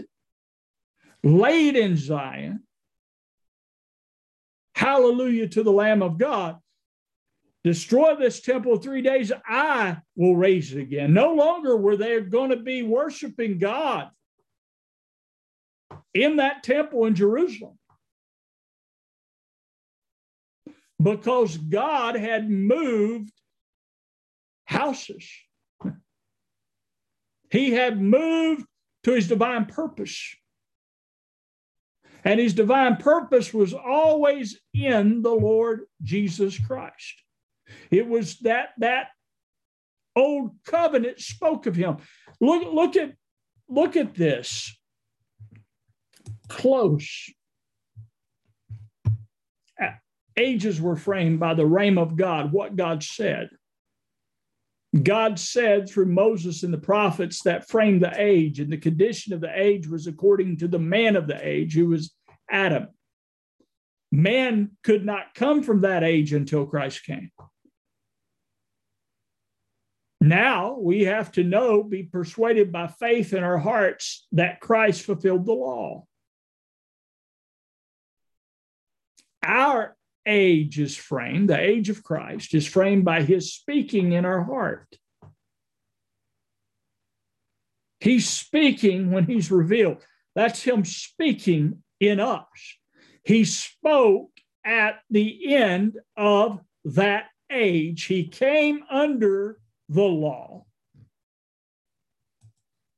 laid 1.23 1.75
in 1.75 1.95
Zion. 1.95 2.63
Hallelujah 4.75 5.47
to 5.47 5.63
the 5.63 5.71
Lamb 5.71 6.03
of 6.03 6.17
God. 6.17 6.57
Destroy 7.63 8.15
this 8.15 8.41
temple 8.41 8.77
three 8.77 9.01
days, 9.01 9.31
I 9.47 9.97
will 10.15 10.35
raise 10.35 10.71
it 10.73 10.79
again. 10.79 11.13
No 11.13 11.33
longer 11.33 11.75
were 11.75 11.97
they 11.97 12.19
going 12.21 12.51
to 12.51 12.57
be 12.57 12.83
worshiping 12.83 13.57
God 13.57 14.09
in 16.13 16.35
that 16.35 16.61
temple 16.61 17.05
in 17.05 17.15
Jerusalem 17.15 17.79
because 21.01 21.57
God 21.57 22.15
had 22.15 22.49
moved 22.49 23.31
houses. 24.65 25.27
He 27.49 27.71
had 27.71 28.01
moved 28.01 28.65
to 29.03 29.13
his 29.13 29.27
divine 29.27 29.65
purpose. 29.65 30.35
And 32.25 32.39
his 32.39 32.55
divine 32.55 32.97
purpose 32.97 33.53
was 33.53 33.73
always 33.73 34.59
in 34.73 35.21
the 35.21 35.31
Lord 35.31 35.81
Jesus 36.01 36.59
Christ. 36.59 37.21
It 37.91 38.07
was 38.07 38.39
that 38.39 38.69
that 38.79 39.09
old 40.15 40.51
covenant 40.65 41.19
spoke 41.19 41.67
of 41.67 41.75
him. 41.75 41.97
Look, 42.41 42.73
look 42.73 42.95
at 42.95 43.13
look 43.69 43.95
at 43.95 44.15
this 44.15 44.75
close. 46.49 47.29
Ages 50.37 50.81
were 50.81 50.97
framed 50.97 51.39
by 51.39 51.53
the 51.53 51.63
rhema 51.63 52.01
of 52.01 52.17
God, 52.17 52.51
what 52.51 52.75
God 52.75 53.01
said. 53.03 53.49
God 55.01 55.39
said 55.39 55.89
through 55.89 56.07
Moses 56.07 56.63
and 56.63 56.73
the 56.73 56.77
prophets 56.77 57.41
that 57.43 57.69
framed 57.69 58.01
the 58.01 58.13
age, 58.17 58.59
and 58.59 58.71
the 58.71 58.77
condition 58.77 59.33
of 59.33 59.39
the 59.41 59.51
age 59.53 59.87
was 59.87 60.07
according 60.07 60.57
to 60.57 60.67
the 60.67 60.79
man 60.79 61.15
of 61.15 61.27
the 61.27 61.39
age, 61.41 61.73
who 61.73 61.87
was 61.87 62.14
Adam. 62.49 62.87
Man 64.11 64.71
could 64.83 65.05
not 65.05 65.33
come 65.35 65.63
from 65.63 65.81
that 65.81 66.03
age 66.03 66.31
until 66.31 66.65
Christ 66.65 67.05
came. 67.05 67.31
Now 70.21 70.77
we 70.79 71.03
have 71.03 71.31
to 71.33 71.43
know, 71.43 71.83
be 71.83 72.03
persuaded 72.03 72.71
by 72.71 72.87
faith 72.87 73.33
in 73.33 73.43
our 73.43 73.57
hearts 73.57 74.25
that 74.31 74.59
Christ 74.59 75.03
fulfilled 75.03 75.45
the 75.45 75.53
law. 75.53 76.05
Our 79.43 79.95
age 80.25 80.79
is 80.79 80.95
framed, 80.95 81.49
the 81.49 81.59
age 81.59 81.89
of 81.89 82.01
Christ 82.01 82.55
is 82.55 82.65
framed 82.65 83.05
by 83.05 83.21
his 83.21 83.53
speaking 83.53 84.13
in 84.13 84.25
our 84.25 84.43
heart. 84.43 84.97
He's 87.99 88.27
speaking 88.27 89.11
when 89.11 89.25
he's 89.25 89.51
revealed. 89.51 90.03
That's 90.35 90.63
him 90.63 90.85
speaking 90.85 91.83
in 91.99 92.19
us. 92.19 92.45
He 93.23 93.45
spoke 93.45 94.31
at 94.65 94.99
the 95.09 95.55
end 95.55 95.97
of 96.15 96.59
that 96.85 97.25
age. 97.51 98.05
He 98.05 98.27
came 98.27 98.83
under 98.89 99.59
the 99.89 100.03
law. 100.03 100.65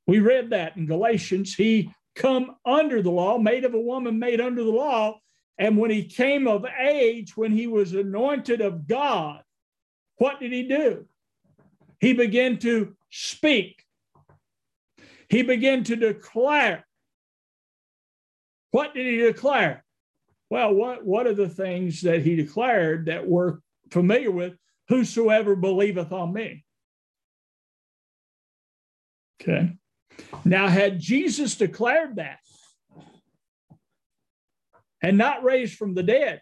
We 0.05 0.19
read 0.19 0.51
that 0.51 0.77
in 0.77 0.85
Galatians. 0.85 1.53
He 1.53 1.91
come 2.15 2.55
under 2.65 3.01
the 3.01 3.11
law, 3.11 3.37
made 3.37 3.65
of 3.65 3.73
a 3.73 3.79
woman, 3.79 4.17
made 4.17 4.41
under 4.41 4.63
the 4.63 4.71
law, 4.71 5.19
and 5.57 5.77
when 5.77 5.91
he 5.91 6.03
came 6.03 6.47
of 6.47 6.65
age, 6.65 7.35
when 7.35 7.51
he 7.51 7.67
was 7.67 7.93
anointed 7.93 8.61
of 8.61 8.87
God, 8.87 9.41
what 10.17 10.39
did 10.39 10.51
he 10.51 10.63
do? 10.63 11.05
He 11.99 12.13
began 12.13 12.57
to 12.59 12.95
speak. 13.11 13.83
He 15.29 15.41
began 15.41 15.83
to 15.85 15.95
declare. 15.95 16.86
What 18.71 18.93
did 18.93 19.05
he 19.05 19.17
declare? 19.17 19.83
Well, 20.49 20.73
what, 20.73 21.05
what 21.05 21.27
are 21.27 21.33
the 21.33 21.49
things 21.49 22.01
that 22.01 22.21
he 22.21 22.35
declared 22.35 23.07
that 23.07 23.27
we're 23.27 23.59
familiar 23.91 24.31
with? 24.31 24.53
Whosoever 24.89 25.55
believeth 25.55 26.11
on 26.11 26.33
me. 26.33 26.63
Okay. 29.41 29.73
Now, 30.45 30.67
had 30.67 30.99
Jesus 30.99 31.55
declared 31.55 32.15
that, 32.15 32.39
and 35.01 35.17
not 35.17 35.43
raised 35.43 35.77
from 35.77 35.93
the 35.93 36.03
dead, 36.03 36.41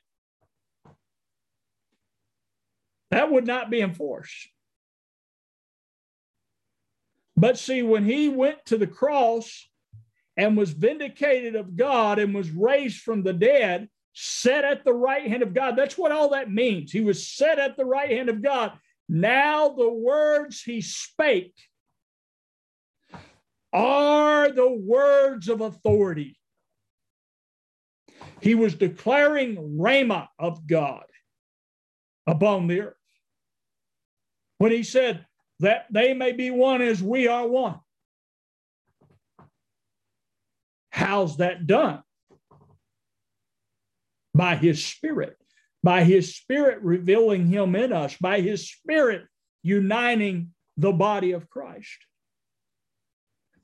that 3.11 3.31
would 3.31 3.45
not 3.45 3.69
be 3.69 3.81
enforced. 3.81 4.47
But 7.36 7.57
see, 7.57 7.84
when 7.84 8.05
he 8.05 8.30
went 8.30 8.65
to 8.67 8.78
the 8.78 8.88
cross 8.88 9.67
and 10.38 10.57
was 10.57 10.71
vindicated 10.71 11.55
of 11.55 11.75
God 11.75 12.19
and 12.19 12.33
was 12.33 12.51
raised 12.51 13.01
from 13.01 13.23
the 13.23 13.33
dead, 13.33 13.89
set 14.13 14.63
at 14.63 14.83
the 14.83 14.93
right 14.93 15.27
hand 15.27 15.43
of 15.43 15.53
God, 15.53 15.75
that's 15.75 15.97
what 15.97 16.11
all 16.11 16.29
that 16.29 16.51
means. 16.51 16.91
He 16.91 17.01
was 17.01 17.27
set 17.27 17.59
at 17.59 17.77
the 17.77 17.86
right 17.86 18.09
hand 18.09 18.29
of 18.29 18.41
God. 18.41 18.73
Now 19.07 19.69
the 19.69 19.89
words 19.89 20.61
he 20.61 20.81
spake 20.81 21.55
are 23.71 24.51
the 24.51 24.71
words 24.71 25.49
of 25.49 25.61
authority. 25.61 26.38
He 28.41 28.55
was 28.55 28.75
declaring 28.75 29.77
Rhema 29.77 30.27
of 30.39 30.65
God 30.65 31.05
upon 32.25 32.67
the 32.67 32.81
earth. 32.81 32.93
When 34.57 34.71
he 34.71 34.83
said 34.83 35.25
that 35.59 35.88
they 35.91 36.13
may 36.13 36.31
be 36.31 36.51
one 36.51 36.81
as 36.81 37.03
we 37.03 37.27
are 37.27 37.47
one. 37.47 37.79
How's 40.96 41.36
that 41.38 41.68
done? 41.68 42.02
By 44.34 44.56
his 44.56 44.86
spirit, 44.86 45.36
by 45.84 46.06
his 46.06 46.38
spirit 46.38 46.82
revealing 46.82 47.48
him 47.48 47.76
in 47.76 47.91
us, 47.91 48.16
by 48.16 48.39
his 48.39 48.70
spirit 48.70 49.28
uniting 49.62 50.54
the 50.78 50.93
body 50.93 51.34
of 51.34 51.50
Christ. 51.50 51.98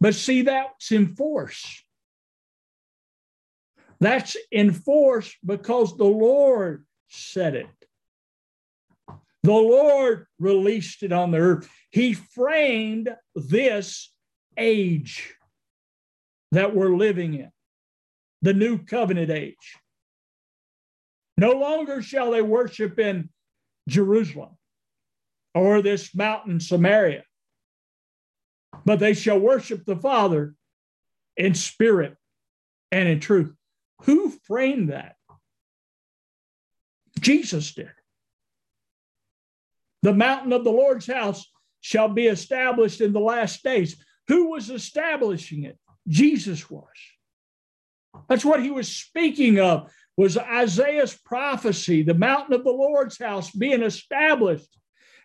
But 0.01 0.13
see, 0.13 0.41
that's 0.41 0.91
in 0.91 1.15
force. 1.15 1.81
That's 4.01 4.35
enforced 4.51 5.37
because 5.45 5.95
the 5.95 6.03
Lord 6.03 6.85
said 7.07 7.55
it. 7.55 7.87
The 9.43 9.53
Lord 9.53 10.27
released 10.37 11.01
it 11.01 11.13
on 11.13 11.31
the 11.31 11.37
earth. 11.37 11.69
He 11.91 12.11
framed 12.11 13.15
this 13.35 14.11
age 14.57 15.33
that 16.51 16.75
we're 16.75 16.95
living 16.95 17.33
in, 17.33 17.51
the 18.41 18.53
new 18.53 18.77
covenant 18.77 19.29
age. 19.29 19.77
No 21.37 21.51
longer 21.51 22.01
shall 22.01 22.31
they 22.31 22.41
worship 22.41 22.99
in 22.99 23.29
Jerusalem 23.87 24.57
or 25.53 25.81
this 25.81 26.13
mountain 26.13 26.59
Samaria, 26.59 27.23
but 28.85 28.99
they 28.99 29.13
shall 29.13 29.39
worship 29.39 29.85
the 29.85 29.95
Father 29.95 30.55
in 31.37 31.53
spirit 31.55 32.15
and 32.91 33.07
in 33.07 33.19
truth. 33.19 33.53
Who 34.03 34.29
framed 34.45 34.89
that? 34.89 35.15
Jesus 37.19 37.73
did. 37.73 37.91
The 40.01 40.13
mountain 40.13 40.53
of 40.53 40.63
the 40.63 40.71
Lord's 40.71 41.05
house 41.05 41.45
shall 41.81 42.09
be 42.09 42.27
established 42.27 43.01
in 43.01 43.13
the 43.13 43.19
last 43.19 43.63
days. 43.63 44.03
Who 44.27 44.49
was 44.49 44.69
establishing 44.69 45.63
it? 45.63 45.77
Jesus 46.07 46.69
was. 46.69 46.87
That's 48.27 48.45
what 48.45 48.61
he 48.61 48.71
was 48.71 48.87
speaking 48.87 49.59
of 49.59 49.91
was 50.17 50.37
Isaiah's 50.37 51.15
prophecy, 51.15 52.03
the 52.03 52.13
mountain 52.13 52.53
of 52.53 52.63
the 52.63 52.71
Lord's 52.71 53.17
house 53.17 53.51
being 53.51 53.81
established 53.83 54.77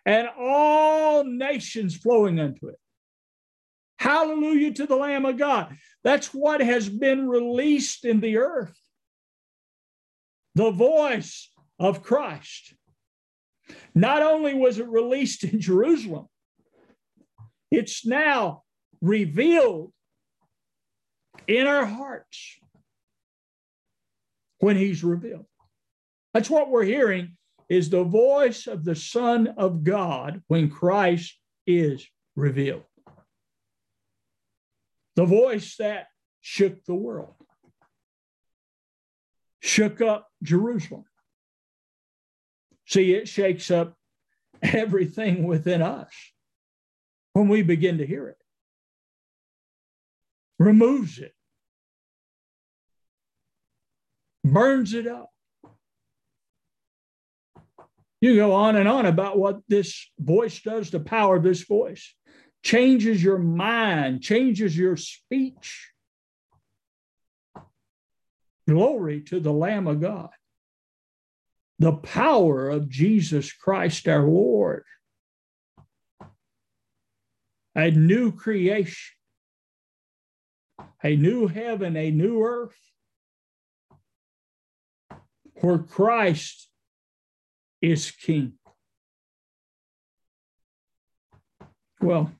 and 0.05 0.27
all 0.39 1.23
nations 1.25 1.95
flowing 1.95 2.39
unto 2.39 2.69
it. 2.69 2.79
Hallelujah 3.99 4.73
to 4.73 4.85
the 4.85 4.95
Lamb 4.95 5.25
of 5.25 5.37
God. 5.37 5.75
That's 6.03 6.33
what 6.33 6.61
has 6.61 6.87
been 6.87 7.27
released 7.27 8.05
in 8.05 8.21
the 8.21 8.37
earth. 8.37 8.79
The 10.55 10.71
voice 10.71 11.51
of 11.79 12.03
Christ. 12.03 12.73
Not 13.93 14.21
only 14.21 14.53
was 14.53 14.79
it 14.79 14.87
released 14.87 15.43
in 15.43 15.59
Jerusalem, 15.59 16.27
it's 17.69 18.05
now 18.05 18.63
revealed 19.01 19.91
in 21.47 21.67
our 21.67 21.85
hearts 21.85 22.57
when 24.59 24.75
he's 24.75 25.03
revealed. 25.03 25.45
That's 26.33 26.49
what 26.49 26.69
we're 26.69 26.83
hearing 26.83 27.37
is 27.69 27.89
the 27.89 28.03
voice 28.03 28.67
of 28.67 28.83
the 28.83 28.95
Son 28.95 29.47
of 29.57 29.83
God 29.83 30.41
when 30.47 30.69
Christ 30.69 31.37
is 31.65 32.07
revealed. 32.35 32.83
The 35.15 35.25
voice 35.25 35.75
that 35.77 36.07
shook 36.41 36.83
the 36.85 36.95
world, 36.95 37.33
shook 39.61 39.99
up 40.01 40.27
Jerusalem. 40.43 41.05
See, 42.85 43.13
it 43.13 43.27
shakes 43.27 43.69
up 43.69 43.95
everything 44.61 45.43
within 45.43 45.81
us 45.81 46.11
when 47.33 47.49
we 47.49 47.61
begin 47.63 47.97
to 47.97 48.05
hear 48.05 48.29
it, 48.29 48.37
removes 50.57 51.19
it, 51.19 51.33
burns 54.53 54.93
it 54.93 55.07
up. 55.07 55.29
You 58.19 58.35
go 58.35 58.53
on 58.53 58.75
and 58.75 58.87
on 58.87 59.05
about 59.05 59.37
what 59.37 59.59
this 59.67 60.09
voice 60.19 60.59
does, 60.61 60.89
the 60.89 60.99
power 60.99 61.35
of 61.37 61.43
this 61.43 61.63
voice 61.63 62.15
changes 62.63 63.23
your 63.23 63.37
mind, 63.37 64.21
changes 64.21 64.77
your 64.77 64.97
speech. 64.97 65.91
Glory 68.67 69.21
to 69.21 69.39
the 69.39 69.53
Lamb 69.53 69.87
of 69.87 70.01
God. 70.01 70.29
The 71.79 71.93
power 71.93 72.69
of 72.69 72.89
Jesus 72.89 73.53
Christ 73.53 74.07
our 74.07 74.23
Lord. 74.23 74.83
A 77.75 77.91
new 77.91 78.31
creation, 78.31 79.15
a 81.03 81.15
new 81.15 81.45
heaven, 81.45 81.95
a 81.95 82.09
new 82.09 82.43
earth 82.43 82.75
where 85.61 85.79
Christ 85.79 86.69
is 87.81 88.11
king. 88.11 88.53
Well, 92.01 92.31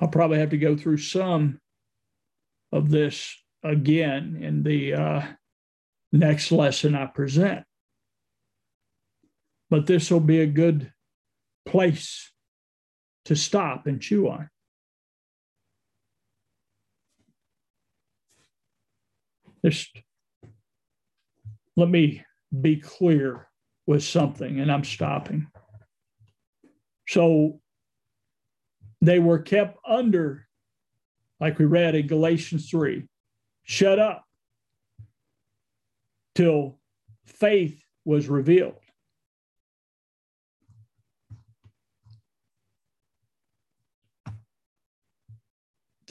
I'll 0.00 0.08
probably 0.08 0.38
have 0.38 0.50
to 0.50 0.58
go 0.58 0.76
through 0.76 0.98
some 0.98 1.60
of 2.72 2.90
this 2.90 3.34
again 3.62 4.38
in 4.40 4.62
the 4.62 4.94
uh, 4.94 5.22
next 6.12 6.52
lesson 6.52 6.94
I 6.94 7.06
present. 7.06 7.64
But 9.70 9.86
this 9.86 10.10
will 10.10 10.20
be 10.20 10.40
a 10.40 10.46
good 10.46 10.92
place 11.66 12.30
to 13.26 13.36
stop 13.36 13.86
and 13.86 14.00
chew 14.00 14.28
on. 14.28 14.50
Just 19.64 19.96
let 21.76 21.88
me 21.88 22.24
be 22.60 22.76
clear 22.76 23.48
with 23.86 24.04
something, 24.04 24.60
and 24.60 24.70
I'm 24.70 24.84
stopping. 24.84 25.46
So 27.08 27.60
they 29.00 29.18
were 29.18 29.38
kept 29.38 29.78
under, 29.86 30.46
like 31.40 31.58
we 31.58 31.64
read 31.64 31.94
in 31.94 32.06
Galatians 32.06 32.70
3, 32.70 33.06
shut 33.64 33.98
up 33.98 34.24
till 36.34 36.78
faith 37.26 37.82
was 38.04 38.28
revealed. 38.28 38.74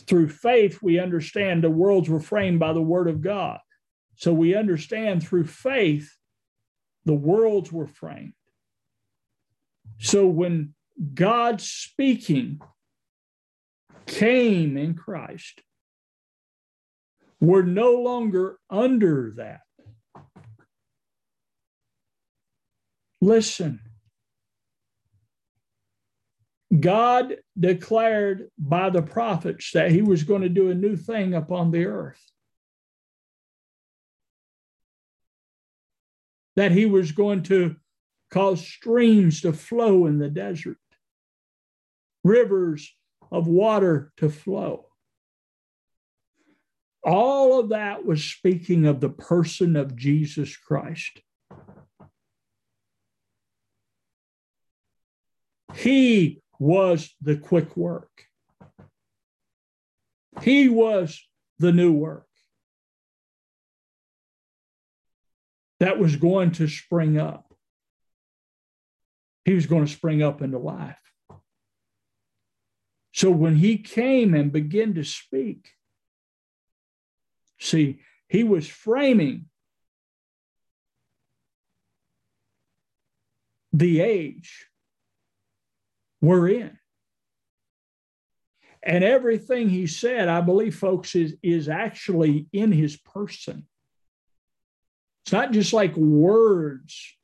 Through 0.07 0.29
faith, 0.29 0.79
we 0.81 0.99
understand 0.99 1.63
the 1.63 1.69
worlds 1.69 2.09
were 2.09 2.19
framed 2.19 2.59
by 2.59 2.73
the 2.73 2.81
word 2.81 3.07
of 3.07 3.21
God. 3.21 3.59
So 4.21 4.31
we 4.31 4.53
understand 4.53 5.23
through 5.23 5.45
faith, 5.45 6.15
the 7.05 7.15
worlds 7.15 7.71
were 7.71 7.87
framed. 7.87 8.33
So 9.97 10.27
when 10.27 10.75
God 11.15 11.59
speaking 11.59 12.61
came 14.05 14.77
in 14.77 14.93
Christ, 14.93 15.63
we're 17.39 17.63
no 17.63 17.93
longer 17.93 18.59
under 18.69 19.33
that. 19.37 19.61
Listen. 23.21 23.79
God 26.79 27.37
declared 27.59 28.51
by 28.59 28.91
the 28.91 29.01
prophets 29.01 29.71
that 29.71 29.91
he 29.91 30.03
was 30.03 30.21
going 30.21 30.43
to 30.43 30.49
do 30.49 30.69
a 30.69 30.75
new 30.75 30.95
thing 30.95 31.33
upon 31.33 31.71
the 31.71 31.85
earth. 31.85 32.21
That 36.55 36.71
he 36.71 36.85
was 36.85 37.11
going 37.11 37.43
to 37.43 37.75
cause 38.29 38.65
streams 38.65 39.41
to 39.41 39.53
flow 39.53 40.05
in 40.05 40.19
the 40.19 40.29
desert, 40.29 40.77
rivers 42.23 42.93
of 43.31 43.47
water 43.47 44.11
to 44.17 44.29
flow. 44.29 44.87
All 47.03 47.59
of 47.59 47.69
that 47.69 48.05
was 48.05 48.23
speaking 48.23 48.85
of 48.85 48.99
the 48.99 49.09
person 49.09 49.75
of 49.75 49.95
Jesus 49.95 50.55
Christ. 50.55 51.21
He 55.73 56.41
was 56.59 57.15
the 57.21 57.37
quick 57.37 57.75
work. 57.75 58.09
He 60.41 60.69
was 60.69 61.27
the 61.59 61.71
new 61.71 61.91
work 61.91 62.27
that 65.81 65.97
was 65.97 66.15
going 66.15 66.51
to 66.51 66.67
spring 66.67 67.17
up. 67.17 67.55
He 69.45 69.55
was 69.55 69.65
going 69.65 69.83
to 69.83 69.91
spring 69.91 70.21
up 70.21 70.43
into 70.43 70.59
life. 70.59 70.95
So 73.13 73.31
when 73.31 73.55
he 73.55 73.79
came 73.79 74.35
and 74.35 74.51
began 74.51 74.93
to 74.93 75.03
speak, 75.03 75.71
see, 77.59 77.99
he 78.27 78.43
was 78.43 78.67
framing 78.67 79.47
the 83.73 84.01
age 84.01 84.67
we're 86.21 86.47
in. 86.47 86.77
And 88.83 89.03
everything 89.03 89.69
he 89.69 89.87
said, 89.87 90.27
I 90.27 90.41
believe, 90.41 90.75
folks, 90.75 91.15
is, 91.15 91.37
is 91.41 91.67
actually 91.69 92.45
in 92.53 92.71
his 92.71 92.97
person. 92.97 93.65
It's 95.31 95.33
not 95.33 95.53
just 95.53 95.71
like 95.71 95.95
words 95.95 97.15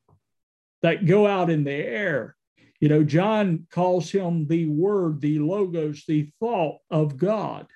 that 0.82 1.06
go 1.06 1.28
out 1.28 1.50
in 1.50 1.66
the 1.66 1.74
air. 1.74 2.38
You 2.80 2.88
know, 2.88 3.04
John 3.04 3.68
calls 3.70 4.10
him 4.10 4.48
the 4.48 4.66
word, 4.68 5.20
the 5.20 5.40
logos, 5.40 6.06
the 6.08 6.32
thought 6.40 6.78
of 6.90 7.18
God. 7.18 7.68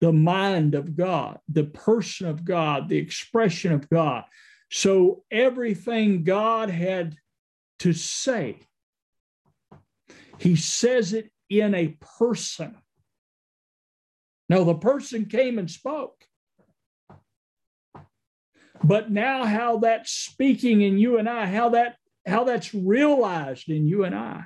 the 0.00 0.12
mind 0.12 0.74
of 0.74 0.96
God, 0.96 1.38
the 1.48 1.64
person 1.64 2.28
of 2.28 2.44
God, 2.44 2.88
the 2.88 2.98
expression 2.98 3.72
of 3.72 3.88
God. 3.88 4.24
So 4.70 5.24
everything 5.30 6.24
God 6.24 6.70
had 6.70 7.16
to 7.80 7.92
say, 7.92 8.58
he 10.38 10.56
says 10.56 11.12
it 11.12 11.30
in 11.48 11.74
a 11.74 11.96
person. 12.18 12.76
Now, 14.48 14.64
the 14.64 14.74
person 14.74 15.24
came 15.24 15.58
and 15.58 15.70
spoke. 15.70 16.24
But 18.82 19.10
now, 19.10 19.44
how 19.44 19.78
that's 19.78 20.12
speaking 20.12 20.82
in 20.82 20.98
you 20.98 21.18
and 21.18 21.28
I, 21.28 21.46
how 21.46 21.70
that 21.70 21.96
how 22.26 22.44
that's 22.44 22.74
realized 22.74 23.68
in 23.68 23.86
you 23.86 24.04
and 24.04 24.14
I, 24.14 24.44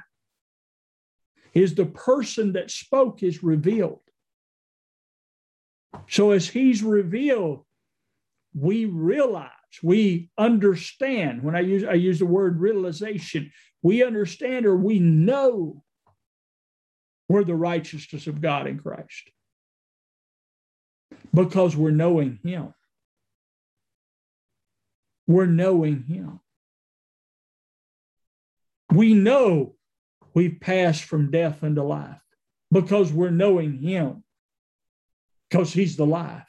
is 1.54 1.74
the 1.74 1.86
person 1.86 2.52
that 2.52 2.70
spoke 2.70 3.22
is 3.22 3.42
revealed. 3.42 4.00
So 6.08 6.30
as 6.30 6.48
he's 6.48 6.82
revealed, 6.82 7.64
we 8.54 8.84
realize, 8.84 9.50
we 9.82 10.30
understand. 10.38 11.42
When 11.42 11.56
I 11.56 11.60
use 11.60 11.84
I 11.84 11.94
use 11.94 12.18
the 12.18 12.26
word 12.26 12.60
realization, 12.60 13.52
we 13.82 14.04
understand 14.04 14.66
or 14.66 14.76
we 14.76 14.98
know 14.98 15.82
we're 17.28 17.44
the 17.44 17.54
righteousness 17.54 18.26
of 18.26 18.40
God 18.40 18.66
in 18.66 18.78
Christ 18.78 19.30
because 21.32 21.76
we're 21.76 21.90
knowing 21.90 22.38
Him. 22.42 22.74
We're 25.30 25.46
knowing 25.46 26.02
Him. 26.02 26.40
We 28.92 29.14
know 29.14 29.76
we've 30.34 30.58
passed 30.60 31.04
from 31.04 31.30
death 31.30 31.62
into 31.62 31.84
life 31.84 32.20
because 32.72 33.12
we're 33.12 33.30
knowing 33.30 33.78
Him, 33.78 34.24
because 35.48 35.72
He's 35.72 35.94
the 35.94 36.04
life. 36.04 36.48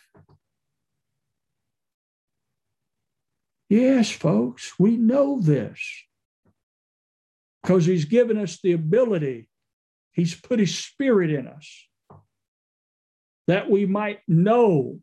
Yes, 3.69 4.09
folks, 4.09 4.73
we 4.79 4.97
know 4.97 5.39
this 5.39 5.79
because 7.61 7.85
He's 7.85 8.05
given 8.05 8.35
us 8.35 8.57
the 8.63 8.71
ability, 8.71 9.47
He's 10.11 10.33
put 10.33 10.57
His 10.57 10.75
Spirit 10.75 11.29
in 11.29 11.47
us 11.47 11.87
that 13.47 13.69
we 13.69 13.85
might 13.85 14.21
know 14.27 15.01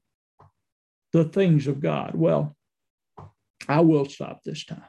the 1.12 1.22
things 1.22 1.68
of 1.68 1.78
God. 1.78 2.16
Well, 2.16 2.56
I 3.68 3.80
will 3.80 4.08
stop 4.08 4.42
this 4.44 4.64
time. 4.64 4.84